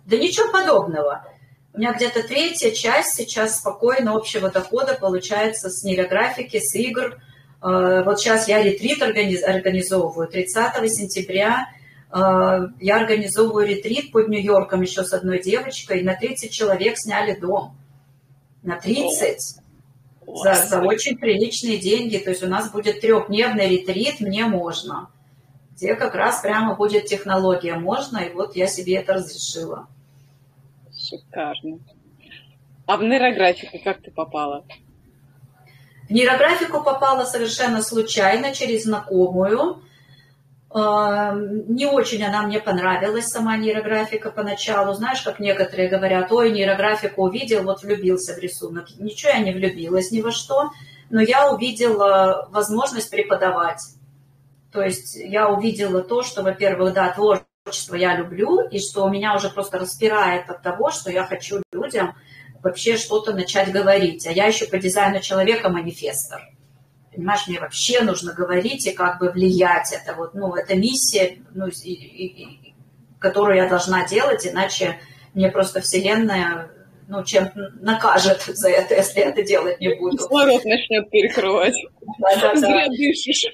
[0.06, 1.26] Да ничего подобного.
[1.74, 7.18] У меня где-то третья часть сейчас спокойно общего дохода получается с нейрографики, с игр.
[7.62, 10.28] Э, вот сейчас я ретрит организовываю.
[10.28, 11.68] 30 сентября
[12.10, 12.16] э,
[12.80, 16.02] я организовываю ретрит под Нью-Йорком еще с одной девочкой.
[16.02, 17.76] На 30 человек сняли дом.
[18.62, 19.60] на 30
[20.26, 22.16] за, за очень приличные деньги.
[22.16, 25.10] То есть у нас будет трехдневный ретрит, мне можно.
[25.80, 29.88] Где как раз прямо будет технология можно, и вот я себе это разрешила.
[30.94, 31.78] Шикарно.
[32.84, 34.66] А в нейрографику как ты попала?
[36.06, 39.82] В нейрографику попала совершенно случайно, через знакомую.
[40.74, 44.92] Эм, не очень она мне понравилась, сама нейрографика поначалу.
[44.92, 48.88] Знаешь, как некоторые говорят, ой, нейрографику увидел, вот влюбился в рисунок.
[48.98, 50.72] Ничего я не влюбилась ни во что,
[51.08, 53.80] но я увидела возможность преподавать.
[54.72, 59.48] То есть я увидела то, что, во-первых, да, творчество я люблю, и что меня уже
[59.48, 62.14] просто распирает от того, что я хочу людям
[62.62, 64.26] вообще что-то начать говорить.
[64.26, 66.40] А я еще по дизайну человека манифестор
[67.14, 69.92] понимаешь, мне вообще нужно говорить и как бы влиять.
[69.92, 72.74] Это вот, ну, это миссия, ну, и, и,
[73.18, 74.98] которую я должна делать, иначе
[75.34, 76.70] мне просто Вселенная
[77.08, 80.16] ну, чем накажет за это, если я это делать не буду.
[80.16, 81.74] Кислород начнет перекрывать.
[82.20, 83.46] Да, да, Зря дышишь.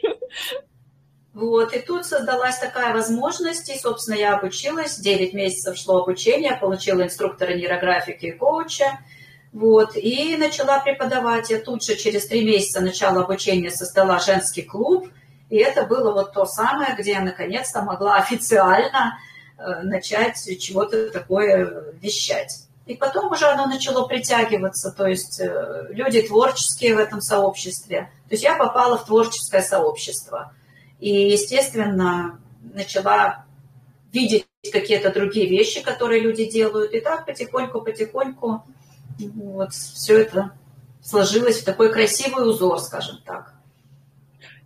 [1.37, 7.03] Вот, и тут создалась такая возможность, и, собственно, я обучилась, 9 месяцев шло обучение, получила
[7.03, 9.01] инструктора нейрографики и коуча,
[9.53, 11.51] вот, и начала преподавать.
[11.51, 15.11] Я тут же через три месяца начала обучения создала женский клуб.
[15.51, 19.19] И это было вот то самое, где я наконец-то могла официально
[19.59, 22.63] э, начать чего-то такое вещать.
[22.87, 28.11] И потом уже оно начало притягиваться, то есть э, люди творческие в этом сообществе.
[28.27, 30.55] То есть я попала в творческое сообщество.
[31.01, 32.41] И, естественно,
[32.75, 33.45] начала
[34.13, 36.93] видеть какие-то другие вещи, которые люди делают.
[36.93, 38.65] И так потихоньку-потихоньку
[39.19, 40.53] вот все это
[41.03, 43.56] сложилось в такой красивый узор, скажем так.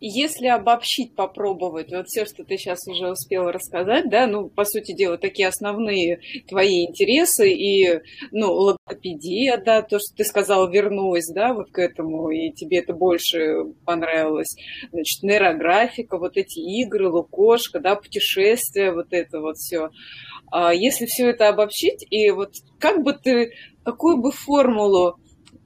[0.00, 4.92] Если обобщить, попробовать, вот все, что ты сейчас уже успела рассказать, да, ну, по сути
[4.92, 11.52] дела, такие основные твои интересы и, ну, логопедия, да, то, что ты сказала, вернулась, да,
[11.52, 14.56] вот к этому, и тебе это больше понравилось,
[14.90, 19.90] значит, нейрографика, вот эти игры, лукошка, да, путешествия, вот это вот все.
[20.50, 23.52] А если все это обобщить, и вот как бы ты
[23.84, 25.16] какую бы формулу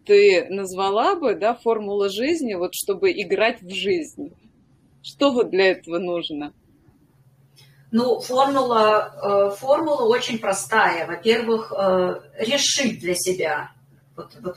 [0.05, 4.33] ты назвала бы, да, формула жизни, вот чтобы играть в жизнь?
[5.03, 6.53] Что вот для этого нужно?
[7.91, 11.07] Ну, формула, э, формула очень простая.
[11.07, 13.71] Во-первых, э, решить для себя,
[14.17, 14.57] вот, вот,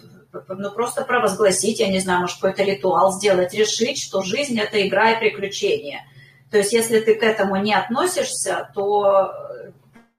[0.50, 5.12] ну, просто провозгласить, я не знаю, может, какой-то ритуал сделать, решить, что жизнь– это игра
[5.12, 6.02] и приключение.
[6.50, 9.34] То есть, если ты к этому не относишься, то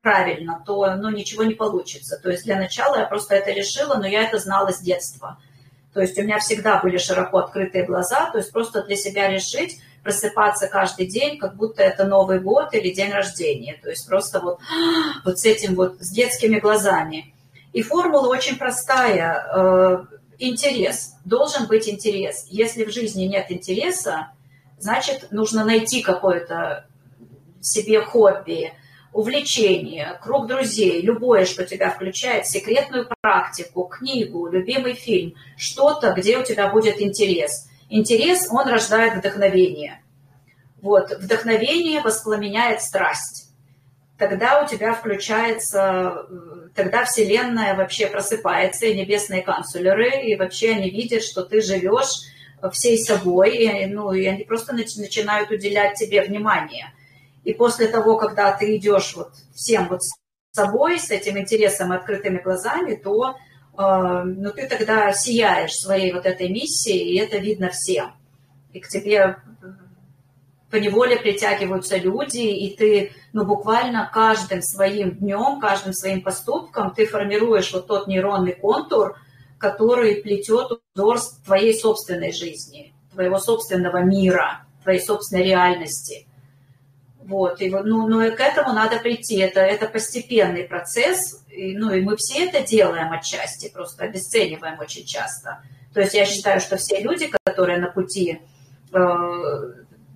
[0.09, 2.19] правильно, то ну, ничего не получится.
[2.23, 5.39] То есть для начала я просто это решила, но я это знала с детства.
[5.93, 9.81] То есть у меня всегда были широко открытые глаза, то есть просто для себя решить,
[10.03, 13.79] просыпаться каждый день, как будто это Новый год или день рождения.
[13.83, 14.61] То есть просто вот,
[15.27, 17.35] вот с этим вот, с детскими глазами.
[17.75, 19.47] И формула очень простая.
[19.55, 20.05] Э,
[20.39, 21.17] интерес.
[21.27, 22.47] Должен быть интерес.
[22.49, 24.29] Если в жизни нет интереса,
[24.79, 26.87] значит, нужно найти какое-то
[27.61, 28.73] себе хобби,
[29.13, 36.45] увлечение, круг друзей, любое, что тебя включает, секретную практику, книгу, любимый фильм, что-то, где у
[36.45, 37.69] тебя будет интерес.
[37.89, 40.03] Интерес, он рождает вдохновение.
[40.83, 43.51] Вот, вдохновение воспламеняет страсть.
[44.19, 46.27] Тогда у тебя включается,
[46.75, 52.25] тогда Вселенная вообще просыпается, и небесные канцлеры, и вообще они видят, что ты живешь
[52.73, 56.93] всей собой, и, ну, и они просто начинают уделять тебе внимание–
[57.49, 60.19] и после того, когда ты идешь вот всем вот с
[60.53, 66.27] собой, с этим интересом и открытыми глазами, то э, ну, ты тогда сияешь своей вот
[66.27, 68.13] этой миссией, и это видно всем.
[68.75, 69.39] И к тебе
[70.71, 77.07] по неволе притягиваются люди, и ты, ну, буквально каждым своим днем, каждым своим поступком ты
[77.07, 79.17] формируешь вот тот нейронный контур,
[79.57, 86.28] который плетет узор твоей собственной жизни, твоего собственного мира, твоей собственной реальности.
[87.29, 89.39] Вот, и, ну, ну и к этому надо прийти.
[89.39, 91.45] Это, это постепенный процесс.
[91.51, 95.63] И, ну, и мы все это делаем отчасти, просто обесцениваем очень часто.
[95.93, 98.41] То есть я считаю, что все люди, которые на пути
[98.95, 98.99] э,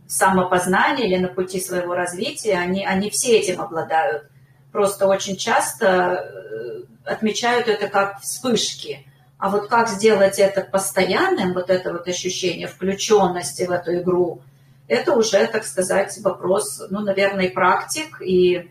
[0.07, 4.31] самопознания или на пути своего развития, они, они все этим обладают.
[4.72, 9.07] Просто очень часто э, отмечают это как вспышки.
[9.37, 14.40] А вот как сделать это постоянным, вот это вот ощущение включенности в эту игру–
[14.92, 18.68] это уже, так сказать, вопрос, ну, наверное, практик и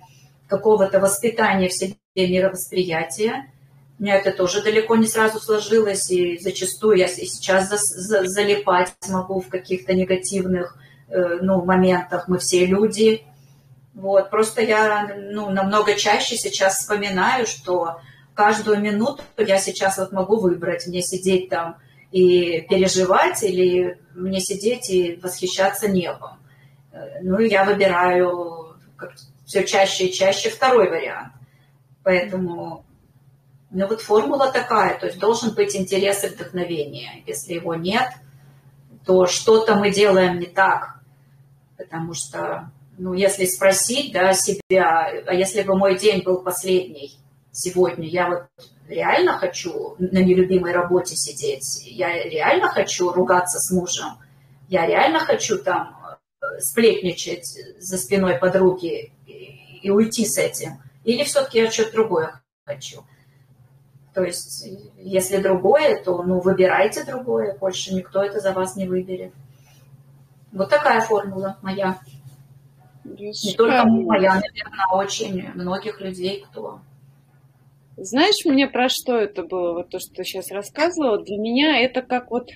[0.47, 3.51] какого-то воспитания в себе мировосприятия.
[3.97, 8.27] У меня это тоже далеко не сразу сложилось, и зачастую я и сейчас за, за,
[8.27, 10.77] залипать могу в каких-то негативных
[11.10, 12.27] э, ну, моментах.
[12.27, 13.23] Мы все люди.
[13.95, 14.29] Вот.
[14.29, 17.99] Просто я ну, намного чаще сейчас вспоминаю, что
[18.36, 21.77] каждую минуту я сейчас вот могу выбрать, мне сидеть там
[22.12, 26.39] и переживать, или мне сидеть и восхищаться небом.
[26.91, 28.76] Э, ну, я выбираю
[29.45, 31.34] все чаще и чаще второй вариант.
[32.04, 32.86] Поэтому,
[33.69, 37.24] ну вот формула такая, то есть должен быть интерес и вдохновение.
[37.28, 38.10] Если его нет,
[39.06, 41.00] то что-то мы делаем не так.
[41.78, 47.17] Потому что, ну, если спросить, да, себя, а если бы мой день был последний
[47.52, 48.43] сегодня, я вот
[48.91, 54.17] реально хочу на нелюбимой работе сидеть, я реально хочу ругаться с мужем,
[54.67, 55.97] я реально хочу там
[56.41, 57.47] э, сплетничать
[57.80, 60.82] за спиной подруги и, уйти с этим.
[61.04, 63.04] Или все-таки я что-то другое хочу.
[64.13, 69.34] То есть, если другое, то ну, выбирайте другое, больше никто это за вас не выберет.
[70.51, 71.97] Вот такая формула моя.
[73.04, 76.82] Не только моя, наверное, а очень многих людей, кто
[78.04, 81.24] знаешь, мне про что это было, вот то, что ты сейчас рассказывала?
[81.24, 82.50] Для меня это как вот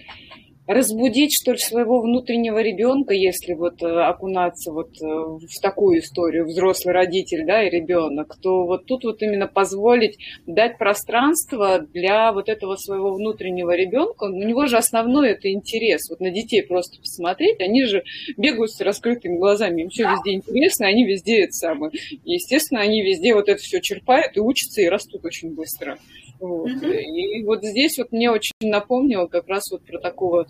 [0.67, 6.45] разбудить, что ли, своего внутреннего ребенка, если вот э, окунаться вот э, в такую историю,
[6.45, 12.49] взрослый родитель, да, и ребенок, то вот тут вот именно позволить дать пространство для вот
[12.49, 14.23] этого своего внутреннего ребенка.
[14.23, 16.09] У него же основной это интерес.
[16.09, 18.03] Вот на детей просто посмотреть, они же
[18.37, 21.91] бегают с раскрытыми глазами, им все везде интересно, они везде это самое.
[22.23, 25.97] И, естественно, они везде вот это все черпают и учатся, и растут очень быстро.
[26.39, 26.69] Вот.
[26.69, 27.01] Mm-hmm.
[27.01, 30.47] И вот здесь вот мне очень напомнило как раз вот про такого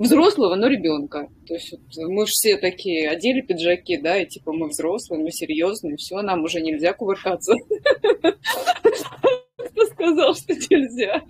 [0.00, 1.28] взрослого, но ребенка.
[1.46, 5.96] То есть вот мы все такие одели пиджаки, да, и типа мы взрослые, мы серьезные,
[5.96, 7.54] все, нам уже нельзя кувыркаться.
[9.56, 11.22] Кто сказал, что нельзя?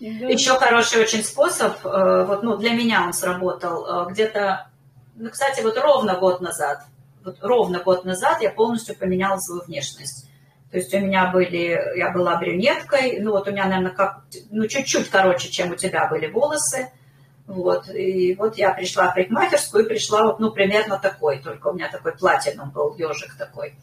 [0.00, 4.70] Еще хороший очень способ, э, вот, ну, для меня он сработал, э, где-то,
[5.16, 6.82] ну, кстати, вот ровно год назад,
[7.24, 10.27] вот ровно год назад я полностью поменяла свою внешность.
[10.70, 14.66] То есть у меня были, я была брюнеткой, ну вот у меня, наверное, как, ну
[14.66, 16.90] чуть-чуть короче, чем у тебя были волосы.
[17.46, 21.72] Вот, и вот я пришла в парикмахерскую и пришла вот, ну, примерно такой, только у
[21.72, 23.74] меня такой платином был, ежик такой.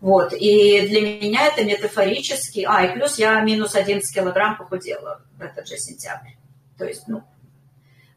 [0.00, 5.42] Вот, и для меня это метафорически, а, и плюс я минус 11 килограмм похудела в
[5.42, 6.34] этот же сентябрь.
[6.78, 7.24] То есть, ну,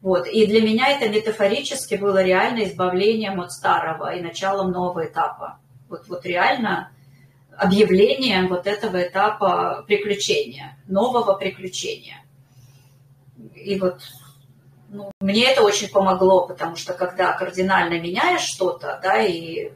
[0.00, 5.58] вот, и для меня это метафорически было реально избавлением от старого и началом нового этапа.
[5.88, 6.92] Вот, вот реально
[7.58, 12.24] объявлением вот этого этапа приключения, нового приключения.
[13.54, 14.00] И вот
[14.88, 19.72] ну, мне это очень помогло, потому что когда кардинально меняешь что-то, да, и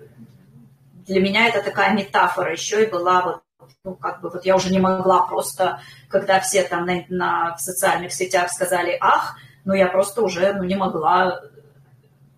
[1.06, 3.42] для меня это такая метафора еще и была вот
[3.84, 7.60] ну, как бы вот я уже не могла просто, когда все там на, на, в
[7.60, 11.40] социальных сетях сказали «ах», ну, я просто уже ну, не могла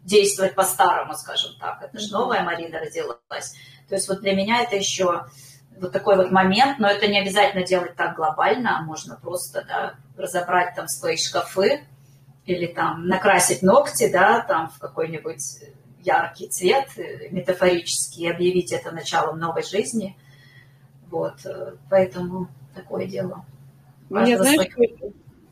[0.02, 1.82] действовать по-старому, скажем так.
[1.82, 3.54] Это же новая Марина родилась.
[3.88, 5.26] То есть вот для меня это еще
[5.80, 9.94] вот такой вот момент, но это не обязательно делать так глобально, а можно просто да,
[10.16, 11.84] разобрать там свои шкафы
[12.46, 15.42] или там накрасить ногти, да, там в какой-нибудь
[16.02, 20.16] яркий цвет, э, метафорически, и объявить это началом новой жизни.
[21.10, 23.44] Вот, э, поэтому такое дело.
[24.10, 24.68] Мне, знаешь,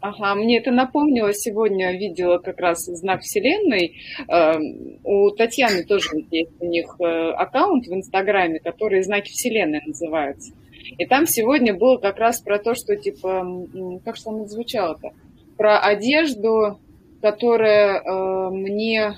[0.02, 3.94] Ага, мне это напомнило, сегодня видела как раз знак Вселенной.
[4.26, 10.54] Эм, у Татьяны тоже есть у них э, аккаунт в Инстаграме, который знаки Вселенной называются.
[10.98, 13.46] И там сегодня было как раз про то, что типа,
[14.04, 15.10] как же там звучало-то?
[15.56, 16.80] Про одежду,
[17.20, 19.14] которая э, мне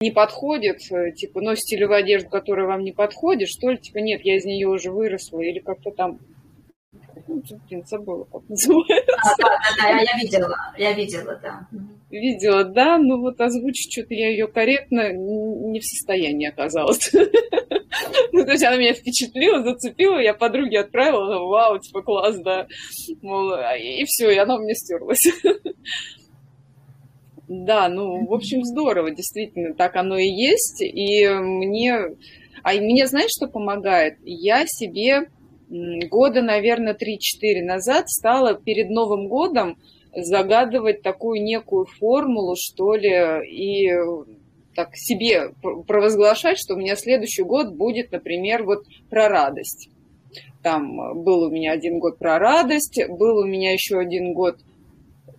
[0.00, 3.98] не подходит, э, типа, носите ли вы одежду, которая вам не подходит, что ли, типа,
[3.98, 6.20] нет, я из нее уже выросла, или как-то там
[7.28, 9.14] ну, блин, забыла, как называется.
[9.22, 11.68] А, да, да, да, я видела, я видела, да.
[12.10, 17.12] Видела, да, но вот озвучить что-то я ее корректно не в состоянии оказалась.
[18.32, 22.66] Ну, то есть она меня впечатлила, зацепила, я подруге отправила, она, вау, типа, класс, да.
[23.22, 25.26] Мол, а, и все, и она у меня стерлась.
[27.48, 30.82] Да, ну, в общем, здорово, действительно, так оно и есть.
[30.82, 31.94] И мне...
[32.64, 34.18] А мне, знаешь, что помогает?
[34.24, 35.30] Я себе
[35.68, 39.78] года, наверное, 3-4 назад стала перед Новым годом
[40.14, 43.90] загадывать такую некую формулу, что ли, и
[44.74, 45.52] так себе
[45.86, 49.90] провозглашать, что у меня следующий год будет, например, вот про радость.
[50.62, 54.56] Там был у меня один год про радость, был у меня еще один год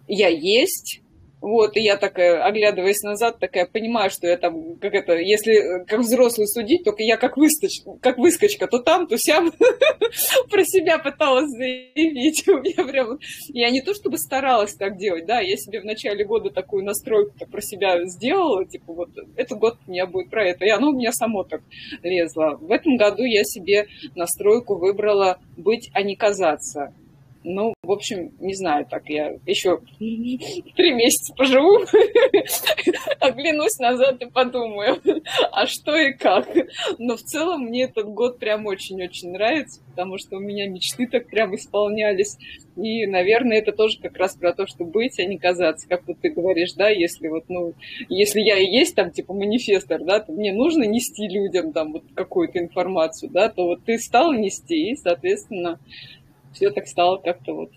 [0.07, 1.01] «Я есть»,
[1.39, 5.99] Вот, и я такая, оглядываясь назад, такая понимаю, что я там, как это, если как
[5.99, 9.51] взрослый судить, только я как, выскоч, как выскочка, то там, то сям
[10.49, 12.43] про себя пыталась заявить.
[12.77, 13.19] Я прям,
[13.49, 17.33] я не то чтобы старалась так делать, да, я себе в начале года такую настройку
[17.45, 20.93] про себя сделала, типа вот, этот год у меня будет про это, и оно у
[20.93, 21.61] меня само так
[22.03, 22.57] лезло.
[22.59, 26.93] В этом году я себе настройку выбрала быть, а не казаться.
[27.49, 31.77] Ну, в общем, не знаю, так я еще три месяца поживу,
[33.21, 35.01] оглянусь назад и подумаю,
[35.53, 36.45] а что и как.
[36.97, 41.27] Но в целом мне этот год прям очень-очень нравится, потому что у меня мечты так
[41.27, 42.35] прям исполнялись.
[42.75, 46.19] И, наверное, это тоже как раз про то, что быть, а не казаться, как вот
[46.19, 47.75] ты говоришь, да, если вот, ну,
[48.09, 52.03] если я и есть там, типа, манифестор, да, то мне нужно нести людям там вот
[52.13, 55.79] какую-то информацию, да, то вот ты стал нести, и, соответственно,
[56.57, 57.69] все так стало как-то вот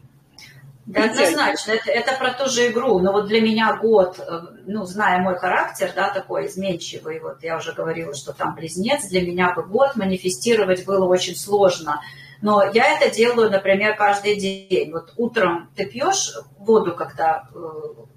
[0.86, 1.72] да, однозначно.
[1.72, 2.98] Это, это про ту же игру.
[2.98, 7.58] Но вот для меня год, э, ну, зная мой характер, да, такой изменчивый, вот я
[7.58, 12.00] уже говорила, что там близнец, для меня бы год манифестировать было очень сложно.
[12.42, 14.90] Но я это делаю, например, каждый день.
[14.90, 17.58] Вот утром ты пьешь воду, когда э,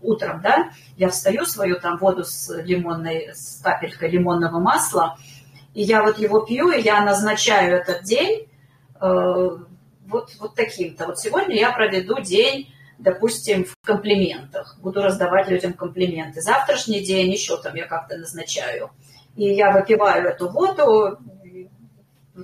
[0.02, 5.18] утром, да, я встаю свою там воду с лимонной, с капелькой лимонного масла,
[5.74, 8.48] и я вот его пью, и я назначаю этот день
[9.00, 9.50] э,
[10.14, 11.08] вот, вот таким-то.
[11.08, 16.42] Вот сегодня я проведу день, допустим, в комплиментах, буду раздавать людям комплименты.
[16.42, 18.92] Завтрашний день еще там я как-то назначаю.
[19.36, 21.18] И я выпиваю эту воду,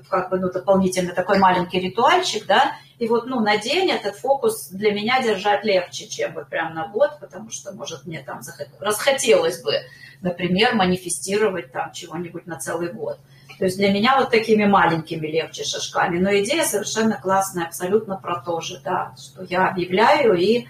[0.09, 4.69] как бы, ну, дополнительно такой маленький ритуальчик, да, и вот, ну, на день этот фокус
[4.69, 8.41] для меня держать легче, чем вот прям на год, потому что, может, мне там
[8.79, 9.73] расхотелось бы,
[10.21, 13.19] например, манифестировать там чего-нибудь на целый год.
[13.59, 16.17] То есть для меня вот такими маленькими легче шажками.
[16.17, 20.65] Но идея совершенно классная, абсолютно про то же, да, что я объявляю и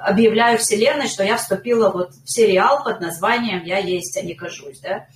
[0.00, 4.80] объявляю Вселенной, что я вступила вот в сериал под названием «Я есть, а не кажусь»,
[4.80, 5.06] да.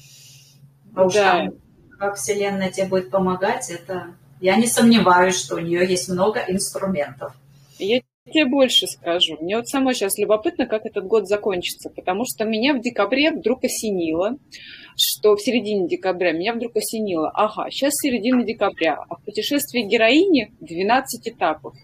[0.95, 1.33] А уж да.
[1.33, 1.55] там,
[1.99, 4.14] как Вселенная тебе будет помогать, это...
[4.39, 7.33] Я не сомневаюсь, что у нее есть много инструментов.
[7.79, 8.03] Я
[8.33, 9.37] тебе больше скажу.
[9.41, 13.64] Мне вот самой сейчас любопытно, как этот год закончится, потому что меня в декабре вдруг
[13.64, 14.37] осенило,
[14.97, 17.31] что в середине декабря меня вдруг осенило.
[17.35, 21.74] Ага, сейчас середина декабря, а в путешествии героини 12 этапов.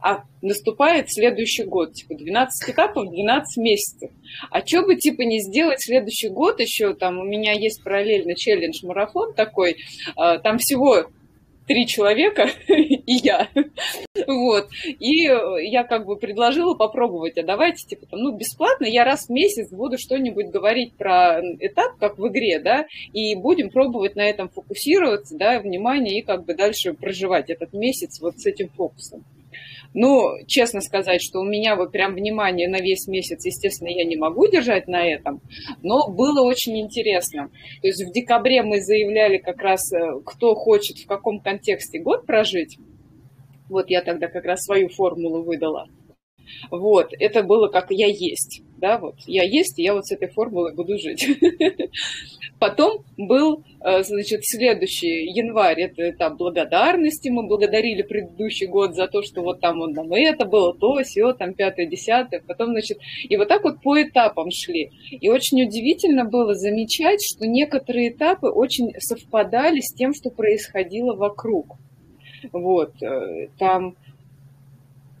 [0.00, 4.10] А наступает следующий год, типа 12 этапов, 12 месяцев.
[4.50, 9.32] А что бы, типа, не сделать следующий год еще, там у меня есть параллельно челлендж-марафон
[9.32, 9.76] такой,
[10.14, 11.06] а, там всего
[11.66, 13.48] три человека и я.
[14.26, 14.68] Вот.
[14.84, 19.30] И я как бы предложила попробовать, а давайте, типа, там, ну, бесплатно, я раз в
[19.30, 24.48] месяц буду что-нибудь говорить про этап, как в игре, да, и будем пробовать на этом
[24.48, 29.24] фокусироваться, да, внимание, и как бы дальше проживать этот месяц вот с этим фокусом.
[29.94, 34.16] Ну, честно сказать, что у меня вот прям внимание на весь месяц, естественно, я не
[34.16, 35.40] могу держать на этом,
[35.82, 37.48] но было очень интересно.
[37.80, 42.26] То есть в декабре мы заявляли как раз, э, кто хочет в каком контексте год
[42.26, 42.76] прожить.
[43.70, 45.86] Вот я тогда как раз свою формулу выдала.
[46.70, 50.28] Вот, это было как я есть, да, вот я есть, и я вот с этой
[50.28, 51.26] формулой буду жить.
[52.58, 59.22] Потом был, э, значит, следующий январь, это этап благодарности, мы благодарили предыдущий год за то,
[59.22, 63.36] что вот там он нам это было, то, все, там пятое, десятое, потом, значит, и
[63.36, 64.90] вот так вот по этапам шли.
[65.10, 71.76] И очень удивительно было замечать, что некоторые этапы очень совпадали с тем, что происходило вокруг.
[72.52, 73.96] Вот, э, там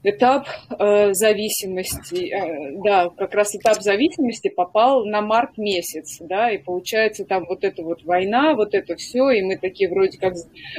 [0.04, 0.46] этап
[0.78, 7.24] э, зависимости, э, да, как раз этап зависимости попал на март месяц, да, и получается
[7.24, 10.34] там вот эта вот война, вот это все, и мы такие вроде как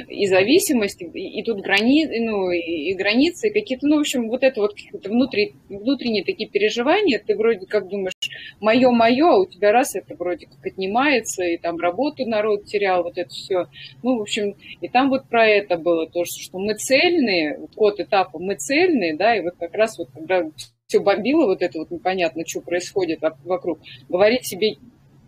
[0.07, 4.43] и зависимость, и, и тут грани, ну, и, и границы, какие-то, ну, в общем, вот
[4.43, 8.13] это вот какие-то внутри, внутренние такие переживания, ты вроде как думаешь,
[8.59, 13.17] мое-мое, а у тебя раз это вроде как отнимается, и там работу народ терял, вот
[13.17, 13.65] это все,
[14.03, 18.37] ну, в общем, и там вот про это было то, что мы цельные, код этапа
[18.37, 20.43] мы цельные, да, и вот как раз вот когда
[20.87, 24.75] все бомбило, вот это вот непонятно, что происходит вокруг, говорить себе,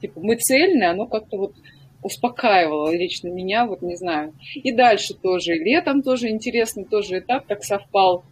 [0.01, 1.55] типа, мы цельные, оно как-то вот
[2.03, 4.33] успокаивало лично меня, вот не знаю.
[4.55, 8.23] И дальше тоже, и летом тоже интересный тоже этап, так совпал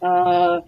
[0.00, 0.62] а, а,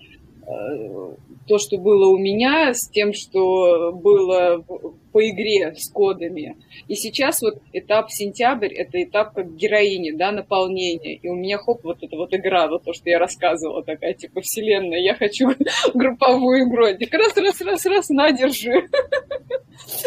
[1.46, 4.64] то, что было у меня, с тем, что было
[5.12, 6.56] по игре с кодами.
[6.88, 11.16] И сейчас вот этап сентябрь, это этап как героини, да, наполнение.
[11.16, 14.40] И у меня хоп, вот эта вот игра, вот то, что я рассказывала, такая типа
[14.40, 15.50] вселенная, я хочу
[15.94, 16.86] групповую игру.
[16.98, 18.88] Так раз, раз, раз, раз, на, держи.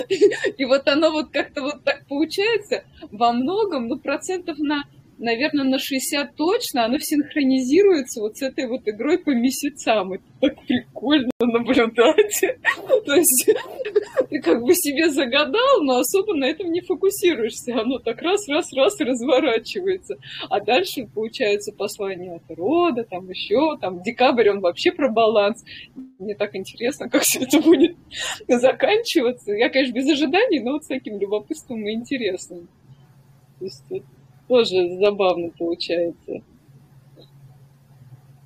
[0.58, 4.84] И вот оно вот как-то вот так получается во многом, ну, процентов на
[5.18, 10.14] наверное, на 60 точно, оно синхронизируется вот с этой вот игрой по месяцам.
[10.14, 12.42] Это так прикольно наблюдать.
[13.06, 13.50] То есть
[14.30, 17.80] ты как бы себе загадал, но особо на этом не фокусируешься.
[17.80, 20.18] Оно так раз-раз-раз разворачивается.
[20.50, 25.64] А дальше получается послание от рода, там еще, там декабрь, он вообще про баланс.
[26.20, 27.96] Мне так интересно, как все это будет
[28.48, 29.54] заканчиваться.
[29.54, 32.68] Я, конечно, без ожиданий, но вот с таким любопытством и интересным.
[33.60, 34.06] То есть это
[34.48, 36.42] тоже забавно получается.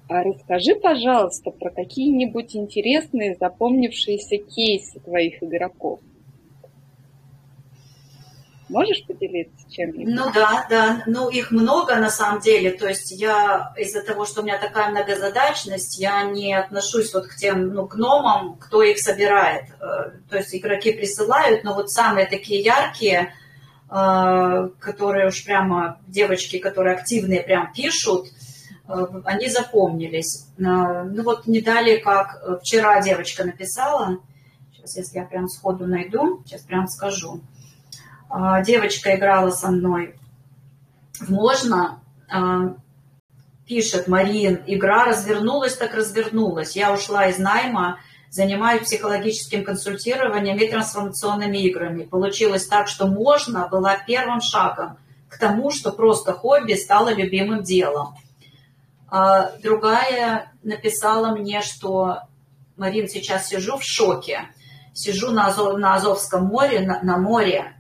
[0.08, 6.00] А расскажи, пожалуйста, про какие-нибудь интересные запомнившиеся кейсы твоих игроков.
[8.70, 10.14] Можешь поделиться чем-нибудь?
[10.14, 11.04] Ну да, да.
[11.08, 12.72] Ну их много на самом деле.
[12.72, 17.36] То есть я из-за того, что у меня такая многозадачность, я не отношусь вот к
[17.36, 19.66] тем ну, гномам, кто их собирает.
[19.82, 23.34] Э, то есть игроки присылают, но вот самые такие яркие,
[23.89, 28.27] которые уж прямо девочки, которые активные, прям пишут,
[28.87, 30.47] э, они запомнились.
[30.57, 34.19] Ну вот не далее, как вчера девочка написала,
[34.71, 37.41] сейчас если я прям сходу найду, сейчас прям скажу.
[38.63, 40.13] Девочка играла со мной
[41.27, 41.99] «Можно?»
[42.31, 42.75] а,
[43.67, 46.75] Пишет Марин, игра развернулась, так развернулась.
[46.75, 47.99] Я ушла из найма,
[48.30, 52.03] занимаюсь психологическим консультированием и трансформационными играми.
[52.03, 58.15] Получилось так, что «Можно» была первым шагом к тому, что просто хобби стало любимым делом.
[59.07, 62.19] А другая написала мне, что
[62.77, 64.41] Марин, сейчас сижу в шоке.
[64.93, 67.73] Сижу на, Азов, на Азовском море, на, на море,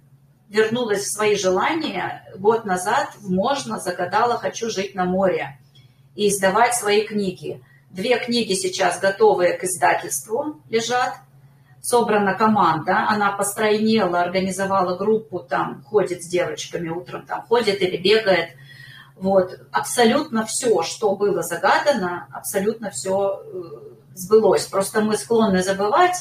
[0.47, 5.59] вернулась в свои желания, год назад Можно загадала «Хочу жить на море»
[6.15, 7.61] и издавать свои книги.
[7.89, 11.15] Две книги сейчас готовые к издательству лежат.
[11.81, 18.49] Собрана команда, она постройнела, организовала группу, там ходит с девочками утром, там ходит или бегает.
[19.15, 19.59] Вот.
[19.71, 23.61] Абсолютно все, что было загадано, абсолютно все э,
[24.13, 24.65] сбылось.
[24.65, 26.17] Просто мы склонны забывать,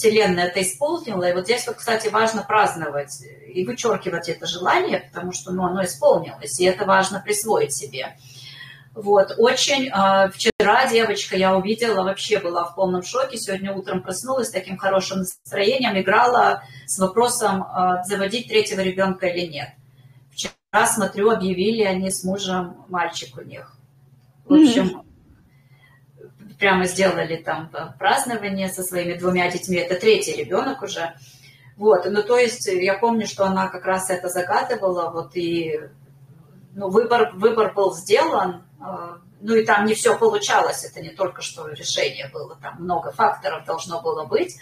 [0.00, 1.24] Вселенная это исполнила.
[1.24, 5.84] И вот здесь вот, кстати, важно праздновать и вычеркивать это желание, потому что ну, оно
[5.84, 8.16] исполнилось, и это важно присвоить себе.
[8.94, 13.38] Вот, очень э, вчера девочка, я увидела, вообще была в полном шоке.
[13.38, 19.46] Сегодня утром проснулась с таким хорошим настроением, играла с вопросом, э, заводить третьего ребенка или
[19.46, 19.68] нет.
[20.32, 23.76] Вчера, смотрю, объявили они с мужем мальчик у них.
[24.44, 25.04] В общем,
[26.58, 29.76] прямо сделали там празднование со своими двумя детьми.
[29.76, 31.14] Это третий ребенок уже.
[31.76, 35.80] Вот, ну то есть я помню, что она как раз это загадывала, вот и
[36.74, 38.69] ну, выбор, выбор был сделан, э,
[39.40, 43.64] ну и там не все получалось, это не только что решение было, там много факторов
[43.64, 44.56] должно было быть.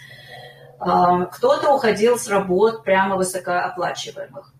[0.79, 4.53] Э, кто-то уходил с работ прямо высокооплачиваемых.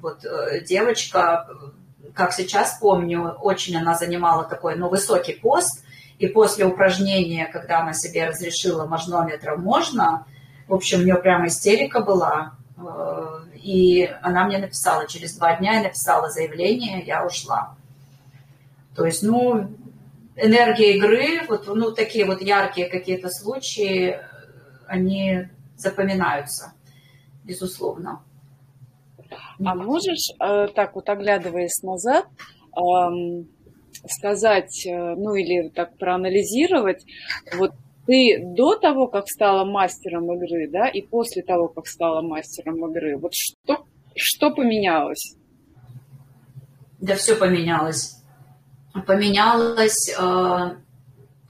[0.00, 1.48] Вот э, девочка,
[2.14, 5.84] как сейчас помню, очень она занимала такой, ну, высокий пост,
[6.18, 10.26] и после упражнения, когда она себе разрешила мажнометром можно,
[10.68, 12.52] в общем, у нее прямо истерика была.
[12.78, 17.76] Э, и она мне написала, через два дня я написала заявление, я ушла.
[18.94, 19.68] То есть, ну,
[20.36, 24.18] энергия игры, вот, ну, такие вот яркие какие-то случаи,
[24.86, 26.74] они запоминаются,
[27.44, 28.22] безусловно.
[29.64, 32.26] А можешь, э, так вот оглядываясь назад,
[34.08, 37.04] сказать, э, ну или так проанализировать,
[37.56, 37.72] вот
[38.06, 43.16] ты до того, как стала мастером игры, да, и после того, как стала мастером игры,
[43.16, 43.84] вот что,
[44.14, 45.36] что поменялось?
[47.00, 48.23] Да все поменялось.
[49.06, 50.70] Поменялось, э,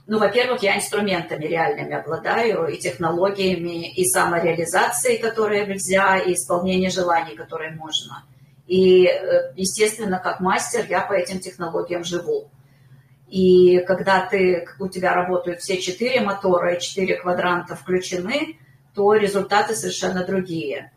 [0.07, 7.37] ну, во-первых, я инструментами реальными обладаю, и технологиями, и самореализацией, которые нельзя, и исполнение желаний,
[7.37, 8.25] которые можно–
[8.67, 12.51] и, э, естественно, как мастер я по этим технологиям живу.
[13.29, 18.59] И когда ты, у тебя работают все четыре мотора и четыре квадранта включены,
[18.95, 20.93] то результаты совершенно другие.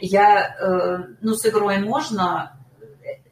[0.00, 2.57] Я, э, ну, с игрой можно,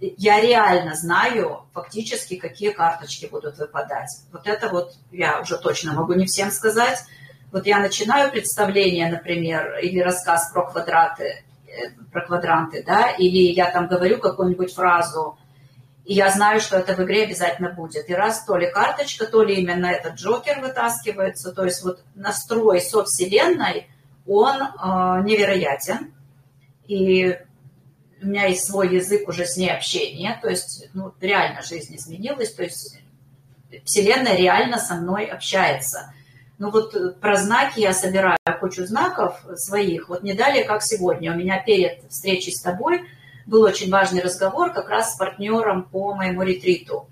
[0.01, 4.11] я реально знаю фактически, какие карточки будут выпадать.
[4.33, 6.99] Вот это вот я уже точно могу не всем сказать.
[7.53, 11.45] Вот я начинаю представление, например, или рассказ про квадраты,
[12.13, 15.39] про квадранты, да, или я там говорю какую-нибудь фразу,
[16.07, 18.09] и я знаю, что это в игре обязательно будет.
[18.09, 22.81] И раз то ли карточка, то ли именно этот Джокер вытаскивается, то есть вот настрой
[22.81, 23.89] со Вселенной,
[24.25, 24.67] он э,
[25.25, 26.15] невероятен.
[26.87, 27.37] И
[28.27, 32.53] у меня есть свой язык уже с ней общения, то есть ну, реально жизнь изменилась,
[32.53, 32.99] то есть
[33.85, 36.13] Вселенная реально со мной общается.
[36.59, 40.09] Ну вот э, про знаки я собираю кучу знаков своих.
[40.09, 41.33] Вот не далее, как сегодня.
[41.33, 43.05] У меня перед встречей с тобой
[43.47, 47.09] был очень важный разговор как раз с партнером по моему ретриту.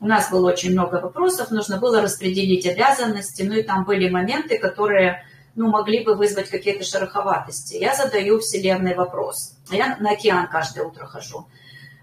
[0.00, 4.58] У нас было очень много вопросов, нужно было распределить обязанности, ну и там были моменты,
[4.58, 5.24] которые
[5.54, 7.76] ну, могли бы вызвать какие-то шероховатости.
[7.76, 9.56] Я задаю Вселенной вопрос.
[9.70, 11.46] Я на океан каждое утро хожу.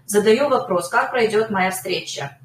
[0.06, 2.38] Задаю вопрос, как пройдет моя встреча.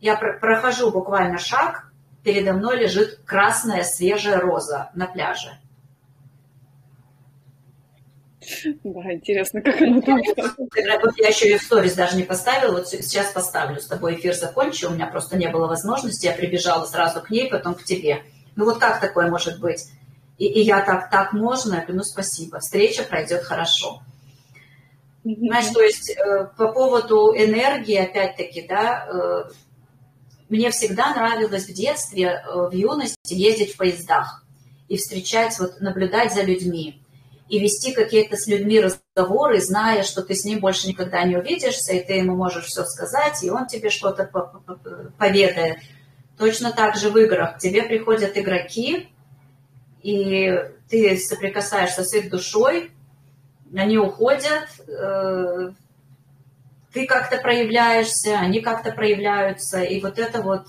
[0.00, 1.92] Я прохожу буквально шаг,
[2.24, 5.58] передо мной лежит красная свежая роза на пляже.
[8.82, 10.16] Да, интересно, как она там.
[10.16, 14.34] Вот я еще ее в сторис даже не поставила, вот сейчас поставлю, с тобой эфир
[14.34, 18.22] закончу, у меня просто не было возможности, я прибежала сразу к ней, потом к тебе.
[18.56, 19.86] Ну вот как такое может быть?
[20.38, 21.74] И, и я так, так можно?
[21.74, 24.02] Я говорю, ну спасибо, встреча пройдет хорошо.
[25.24, 29.50] Знаешь, то есть э, по поводу энергии, опять-таки, да, э,
[30.48, 34.44] мне всегда нравилось в детстве, э, в юности ездить в поездах
[34.88, 37.02] и встречать, вот наблюдать за людьми
[37.48, 41.92] и вести какие-то с людьми разговоры, зная, что ты с ним больше никогда не увидишься,
[41.92, 44.30] и ты ему можешь все сказать, и он тебе что-то
[45.18, 45.76] поведает.
[46.38, 47.56] Точно так же в играх.
[47.56, 49.11] К тебе приходят игроки,
[50.02, 50.52] и
[50.88, 52.90] ты соприкасаешься с их душой,
[53.74, 55.72] они уходят, э,
[56.92, 60.66] ты как-то проявляешься, они как-то проявляются, и вот это вот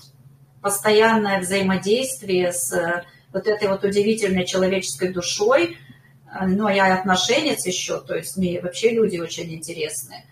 [0.62, 5.76] постоянное взаимодействие с э, вот этой вот удивительной человеческой душой,
[6.26, 10.24] э, ну, а я отношенец еще, то есть мне вообще люди очень интересные.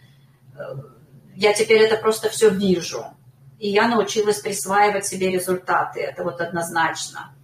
[1.35, 3.05] Я теперь это просто все вижу,
[3.59, 7.35] и я научилась присваивать себе результаты, это вот однозначно.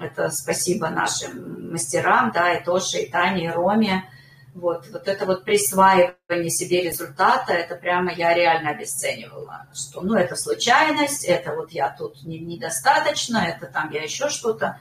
[0.00, 4.04] Это спасибо нашим мастерам, да, и Тоше, и Тане, и Роме.
[4.54, 10.34] Вот, вот это вот присваивание себе результата, это прямо я реально обесценивала, что, ну, это
[10.34, 14.78] случайность, это вот я тут не, недостаточно, это там я еще что-то.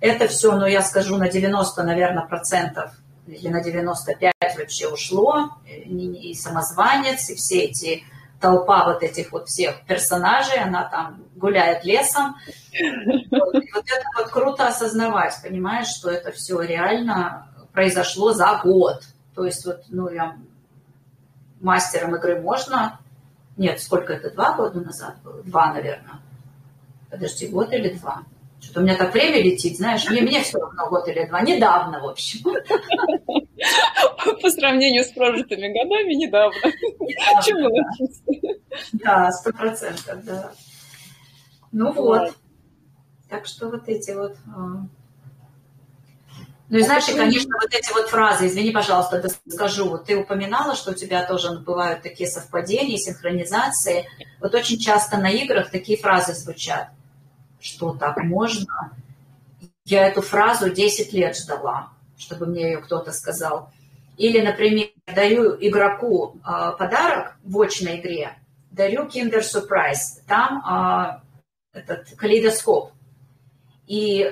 [0.00, 2.92] Это все, ну, я скажу, на 90, наверное, процентов
[3.26, 8.04] или на 95 вообще ушло, и, и самозванец, и все эти
[8.40, 12.36] толпа вот этих вот всех персонажей, она там гуляет лесом.
[13.30, 19.02] Вот, и вот это вот круто осознавать, понимаешь, что это все реально произошло за год.
[19.34, 20.36] То есть вот, ну, я
[21.60, 22.98] мастером игры можно...
[23.56, 25.42] Нет, сколько это, два года назад было?
[25.42, 26.20] Два, наверное.
[27.10, 28.22] Подожди, год или два?
[28.60, 31.40] Что-то у меня так время летит, знаешь, мне, мне все равно год или два.
[31.40, 32.40] Недавно, в общем.
[34.42, 36.60] По сравнению с прожитыми годами, недавно.
[37.42, 37.70] Чему
[38.92, 40.52] Да, сто процентов, да.
[41.72, 42.34] Ну вот.
[43.28, 44.36] Так что вот эти вот...
[44.54, 44.86] А.
[46.68, 50.76] Ну и знаешь, и, конечно, вот эти вот фразы, извини, пожалуйста, скажу, вот ты упоминала,
[50.76, 54.06] что у тебя тоже бывают такие совпадения, синхронизации.
[54.40, 56.90] Вот очень часто на играх такие фразы звучат
[57.60, 58.92] что так можно.
[59.84, 63.70] Я эту фразу 10 лет ждала, чтобы мне ее кто-то сказал.
[64.16, 68.36] Или, например, даю игроку э, подарок в очной игре,
[68.70, 71.22] дарю Kinder Surprise, там
[71.74, 72.92] э, этот калейдоскоп.
[73.86, 74.30] И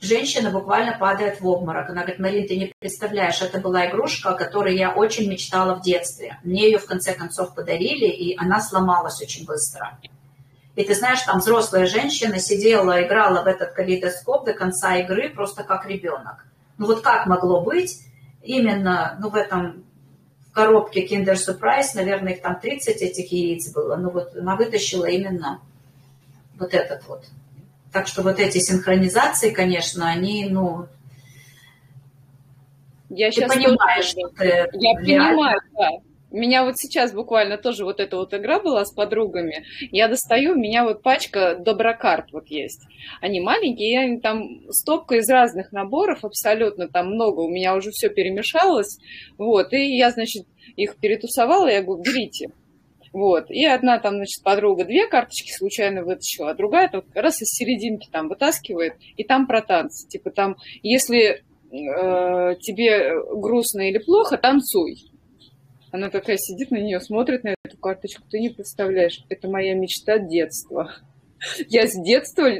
[0.00, 1.90] женщина буквально падает в обморок.
[1.90, 5.82] Она говорит, Марин, ты не представляешь, это была игрушка, о которой я очень мечтала в
[5.82, 6.38] детстве.
[6.44, 9.98] Мне ее в конце концов подарили, и она сломалась очень быстро.
[10.76, 15.64] И ты знаешь, там взрослая женщина сидела, играла в этот калейдоскоп до конца игры просто
[15.64, 16.44] как ребенок.
[16.76, 17.98] Ну вот как могло быть
[18.42, 19.84] именно ну, в этом
[20.48, 23.96] в коробке Kinder Surprise, наверное, их там 30 этих яиц было.
[23.96, 25.60] Ну вот она вытащила именно
[26.58, 27.24] вот этот вот.
[27.90, 30.86] Так что вот эти синхронизации, конечно, они, ну,
[33.08, 35.28] я ты понимаешь, что ты Я реально...
[35.28, 35.90] понимаю, да.
[36.36, 39.64] Меня вот сейчас буквально тоже вот эта вот игра была с подругами.
[39.90, 42.82] Я достаю, у меня вот пачка доброкарт вот есть.
[43.22, 48.10] Они маленькие, я там стопка из разных наборов абсолютно, там много, у меня уже все
[48.10, 48.98] перемешалось.
[49.38, 52.50] Вот, и я, значит, их перетусовала, я говорю, берите.
[53.14, 53.50] Вот.
[53.50, 58.10] И одна там, значит, подруга две карточки случайно вытащила, а другая как раз из серединки
[58.12, 60.06] там вытаскивает, и там про танцы.
[60.06, 65.15] Типа там, если э, тебе грустно или плохо, танцуй.
[65.96, 68.22] Она такая сидит на нее, смотрит на эту карточку.
[68.30, 70.92] Ты не представляешь, это моя мечта детства.
[71.70, 72.50] Я с детства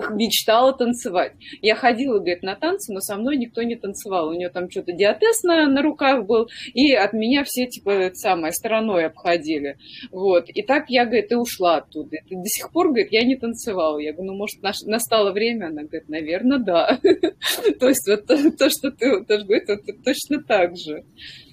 [0.10, 1.32] мечтала танцевать.
[1.60, 4.28] Я ходила, говорит, на танцы, но со мной никто не танцевал.
[4.28, 8.14] У нее там что-то диатез на, на руках был, и от меня все, типа, это
[8.14, 9.76] самое, стороной обходили.
[10.10, 10.48] Вот.
[10.48, 12.16] И так я, говорит, и ушла оттуда.
[12.26, 13.98] И до сих пор, говорит, я не танцевала.
[13.98, 15.66] Я говорю, ну, может, настало время?
[15.66, 16.98] Она говорит, наверное, да.
[17.80, 21.04] То есть вот то, что ты это точно так же.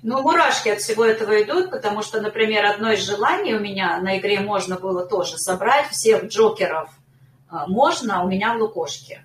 [0.03, 4.17] Ну, мурашки от всего этого идут, потому что, например, одно из желаний у меня на
[4.17, 6.89] игре можно было тоже собрать всех джокеров–
[7.49, 9.23] можно у меня в лукошке.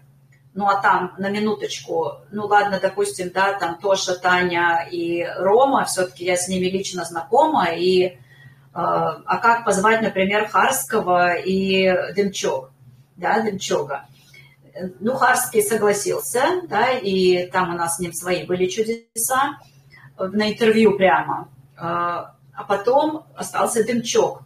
[0.55, 6.25] ну а там на минуточку, ну ладно, допустим, да, там Тоша, Таня и Рома, все-таки
[6.25, 8.17] я с ними лично знакома, и э,
[8.75, 12.71] а как позвать, например, Харского и Демчог,
[13.17, 14.07] да, Демчога.
[15.01, 19.59] Ну, Харский согласился, да, и там у нас с ним свои были чудеса,
[20.19, 21.49] на интервью прямо.
[21.77, 24.43] Э, а потом остался Демчог.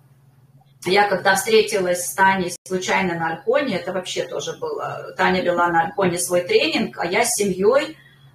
[0.87, 5.15] Я когда встретилась с Таней случайно на Альхоне, это вообще тоже было.
[5.17, 7.95] Таня вела на Альхоне свой тренинг, а я с семьей, э,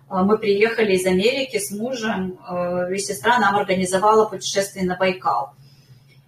[0.10, 5.54] мы приехали из Америки с мужем, э, и сестра нам организовала путешествие на Байкал.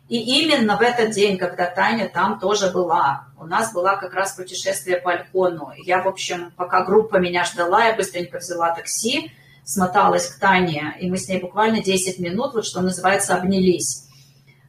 [0.07, 4.34] И именно в этот день, когда Таня там тоже была, у нас была как раз
[4.34, 5.71] путешествие по Альхону.
[5.86, 9.32] Я, в общем, пока группа меня ждала, я быстренько взяла такси,
[9.65, 14.07] смоталась к Тане, и мы с ней буквально 10 минут, вот что называется, обнялись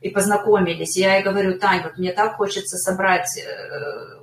[0.04, 0.98] и познакомились.
[0.98, 4.22] Я ей говорю, Тань, вот мне так хочется собрать э,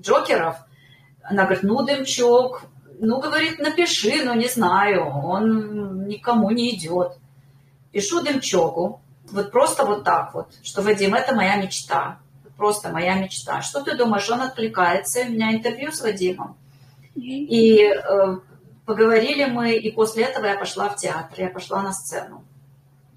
[0.00, 0.56] джокеров.
[1.22, 2.62] Она говорит, ну, Дымчок,
[2.98, 7.12] ну, говорит, напиши, но не знаю, он никому не идет.
[7.92, 12.18] Пишу Дымчоку, вот просто вот так вот, что, Вадим, это моя мечта,
[12.56, 13.62] просто моя мечта.
[13.62, 16.56] Что ты думаешь, он откликается, у меня интервью с Вадимом.
[17.14, 18.38] И э,
[18.86, 22.42] поговорили мы, и после этого я пошла в театр, я пошла на сцену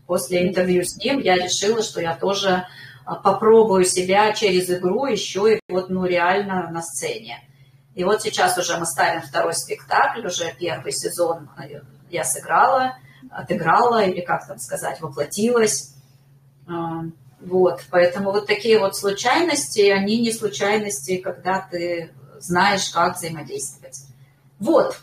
[0.07, 2.65] после интервью с ним я решила, что я тоже
[3.05, 7.39] а, попробую себя через игру еще и вот, ну, реально на сцене.
[7.95, 11.49] И вот сейчас уже мы ставим второй спектакль, уже первый сезон
[12.09, 12.97] я сыграла,
[13.29, 15.95] отыграла, или как там сказать, воплотилась.
[16.67, 17.03] А,
[17.39, 23.99] вот, поэтому вот такие вот случайности, они не случайности, когда ты знаешь, как взаимодействовать.
[24.59, 24.99] Вот.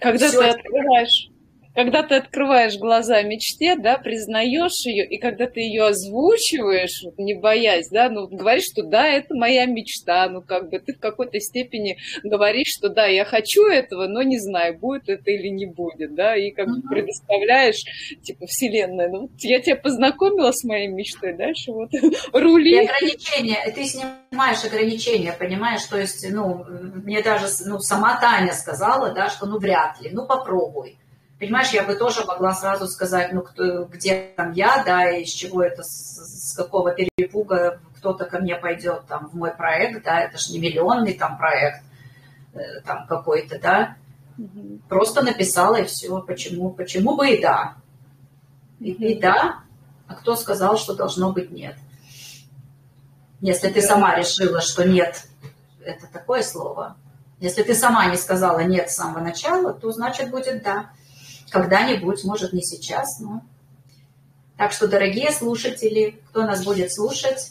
[0.00, 0.40] Когда Все.
[0.40, 1.30] ты открываешь
[1.74, 7.88] когда ты открываешь глаза мечте, да, признаешь ее, и когда ты ее озвучиваешь, не боясь,
[7.90, 11.98] да, ну, говоришь, что да, это моя мечта, ну, как бы ты в какой-то степени
[12.22, 16.36] говоришь, что да, я хочу этого, но не знаю, будет это или не будет, да,
[16.36, 17.82] и как бы предоставляешь,
[18.22, 21.90] типа, вселенная, ну, я тебя познакомила с моей мечтой, дальше вот
[22.32, 22.70] рули.
[22.70, 26.64] И ограничения, ты снимаешь ограничения, понимаешь, то есть, ну,
[27.04, 30.98] мне даже, ну, сама Таня сказала, да, что ну, вряд ли, ну, попробуй.
[31.44, 35.28] Понимаешь, я бы тоже могла сразу сказать, ну, кто, где там я, да, и из
[35.28, 40.20] чего это, с, с какого перепуга кто-то ко мне пойдет там в мой проект, да,
[40.20, 41.82] это же не миллионный там проект
[42.54, 43.96] э, там какой-то, да.
[44.38, 44.80] Угу.
[44.88, 46.18] Просто написала и все.
[46.22, 46.70] Почему?
[46.70, 47.74] Почему бы и да?
[48.80, 49.58] И, и да,
[50.08, 51.76] а кто сказал, что должно быть нет?
[53.42, 55.26] Если ты сама решила, что нет,
[55.84, 56.96] это такое слово.
[57.38, 60.88] Если ты сама не сказала нет с самого начала, то значит будет да
[61.50, 63.42] когда-нибудь, может, не сейчас, но...
[64.56, 67.50] Так что, дорогие слушатели, кто нас будет слушать,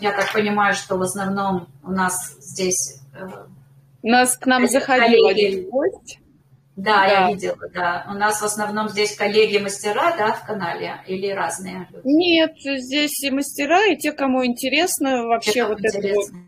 [0.00, 3.00] я так понимаю, что в основном у нас здесь...
[3.14, 3.46] Э,
[4.02, 6.20] у нас к нам заходил один гость.
[6.78, 8.06] Да, да, я видела, да.
[8.08, 12.02] У нас в основном здесь коллеги-мастера, да, в канале, или разные люди?
[12.04, 16.04] Нет, здесь и мастера, и те, кому интересно вообще те, вот интересно.
[16.04, 16.47] это вот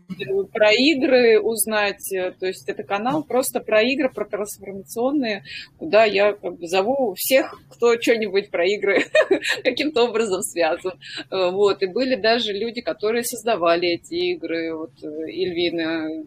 [0.51, 2.03] про игры узнать.
[2.39, 5.43] То есть это канал просто про игры, про трансформационные,
[5.77, 9.05] куда я как бы зову всех, кто что-нибудь про игры
[9.63, 10.93] каким-то образом связан.
[11.29, 16.23] Вот, и были даже люди, которые создавали эти игры, вот Ильвина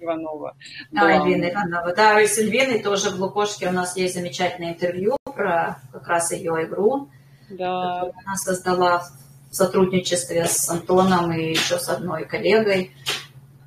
[0.00, 0.56] Иванова.
[0.92, 4.70] Да, Ильвина Иванова, да, и с Ильвиной тоже в Лукош Лешке у нас есть замечательное
[4.70, 7.08] интервью про как раз ее игру,
[7.50, 7.94] да.
[7.94, 9.02] которую она создала
[9.50, 12.92] в сотрудничестве с Антоном и еще с одной коллегой.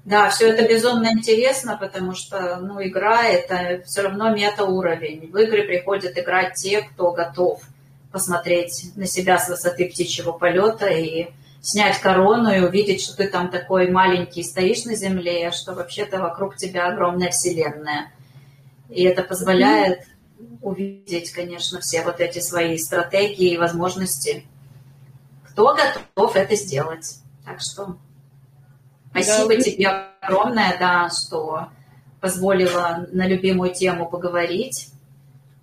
[0.03, 5.29] Да, все это безумно интересно, потому что ну, игра– это все равно метауровень.
[5.31, 7.61] В игры приходят играть те, кто готов
[8.11, 11.27] посмотреть на себя с высоты птичьего полета и
[11.61, 16.19] снять корону и увидеть, что ты там такой маленький стоишь на земле, а что вообще-то
[16.19, 18.11] вокруг тебя огромная вселенная.
[18.89, 20.05] И это позволяет
[20.61, 24.45] увидеть, конечно, все вот эти свои стратегии и возможности.
[25.49, 27.19] Кто готов это сделать?
[27.45, 27.97] Так что
[29.11, 29.61] спасибо да.
[29.61, 29.87] тебе
[30.21, 31.67] огромное, да, что
[32.19, 34.87] позволила на любимую тему поговорить.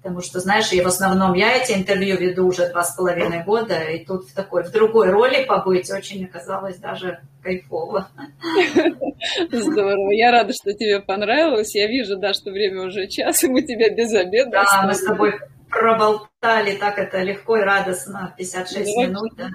[0.03, 3.83] Потому что, знаешь, и в основном я эти интервью веду уже два с половиной года,
[3.83, 8.09] и тут в такой, в другой роли побыть очень оказалось даже кайфово.
[9.51, 10.11] Здорово.
[10.13, 11.75] Я рада, что тебе понравилось.
[11.75, 14.87] Я вижу, да, что время уже час, и мы тебя без обеда Да, оставили.
[14.87, 15.35] мы с тобой
[15.69, 19.51] проболтали так это легко и радостно, 56 минут, да.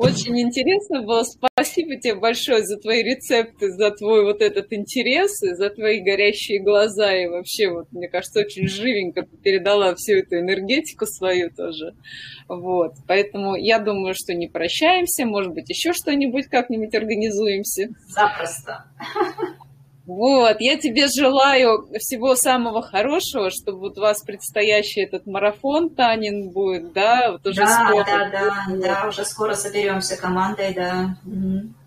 [0.00, 1.24] Очень интересно было.
[1.24, 6.62] Спасибо тебе большое за твои рецепты, за твой вот этот интерес, и за твои горящие
[6.62, 7.14] глаза.
[7.14, 11.94] И вообще, вот, мне кажется, очень живенько ты передала всю эту энергетику свою тоже.
[12.48, 12.94] Вот.
[13.06, 15.26] Поэтому я думаю, что не прощаемся.
[15.26, 17.88] Может быть, еще что-нибудь как-нибудь организуемся.
[18.08, 18.86] Запросто.
[20.10, 26.50] Вот, я тебе желаю всего самого хорошего, чтобы вот у вас предстоящий этот марафон Танин
[26.50, 28.04] будет, да, вот уже да, скоро.
[28.04, 31.16] Да, да, да, да, уже скоро соберемся командой, да.
[31.24, 31.79] Угу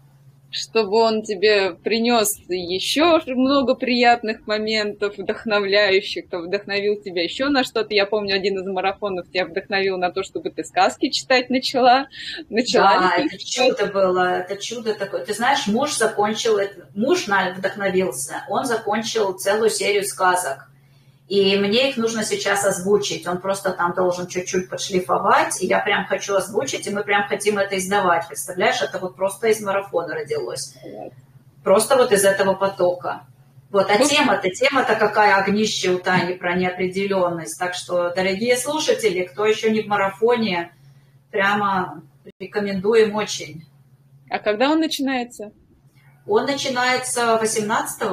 [0.54, 7.94] чтобы он тебе принес еще много приятных моментов, вдохновляющих, кто вдохновил тебя еще на что-то.
[7.94, 12.08] Я помню, один из марафонов тебя вдохновил на то, чтобы ты сказки читать начала.
[12.50, 15.26] начала да, это чудо было, это чудо такое.
[15.26, 16.60] Ты знаешь, муж закончил,
[16.96, 20.70] муж вдохновился, он закончил целую серию сказок.
[21.34, 23.26] И мне их нужно сейчас озвучить.
[23.26, 25.64] Он просто там должен чуть-чуть подшлифовать.
[25.64, 28.28] И я прям хочу озвучить, и мы прям хотим это издавать.
[28.28, 30.76] Представляешь, это вот просто из марафона родилось.
[31.64, 33.26] Просто вот из этого потока.
[33.72, 37.58] Вот, а тема-то, тема-то какая огнище у Тани про неопределенность.
[37.58, 40.72] Так что, дорогие слушатели, кто еще не в марафоне,
[41.32, 42.04] прямо
[42.38, 43.66] рекомендуем очень.
[44.30, 45.52] А когда он начинается?
[46.28, 48.12] Он начинается 18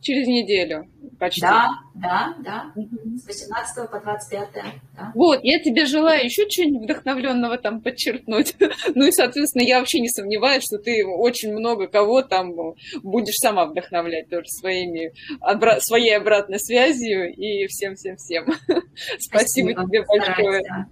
[0.00, 0.88] Через неделю
[1.20, 1.42] почти.
[1.42, 2.72] Да, да, да.
[2.74, 4.48] С 18 по 25.
[4.54, 5.12] Да.
[5.14, 8.56] Вот, я тебе желаю еще что-нибудь вдохновленного там подчеркнуть.
[8.94, 12.54] ну и, соответственно, я вообще не сомневаюсь, что ты очень много кого там
[13.02, 18.46] будешь сама вдохновлять тоже своими, обра- своей обратной связью и всем-всем-всем.
[19.18, 20.86] Спасибо, спасибо тебе большое.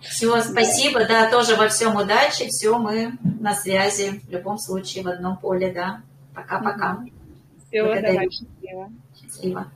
[0.00, 1.24] Все, спасибо, да.
[1.24, 5.70] да, тоже во всем удачи, все, мы на связи в любом случае в одном поле,
[5.72, 6.02] да.
[6.34, 7.04] Пока-пока.
[7.70, 8.30] Всего доброго.
[8.30, 8.90] Счастливо.
[9.14, 9.72] Счастливо.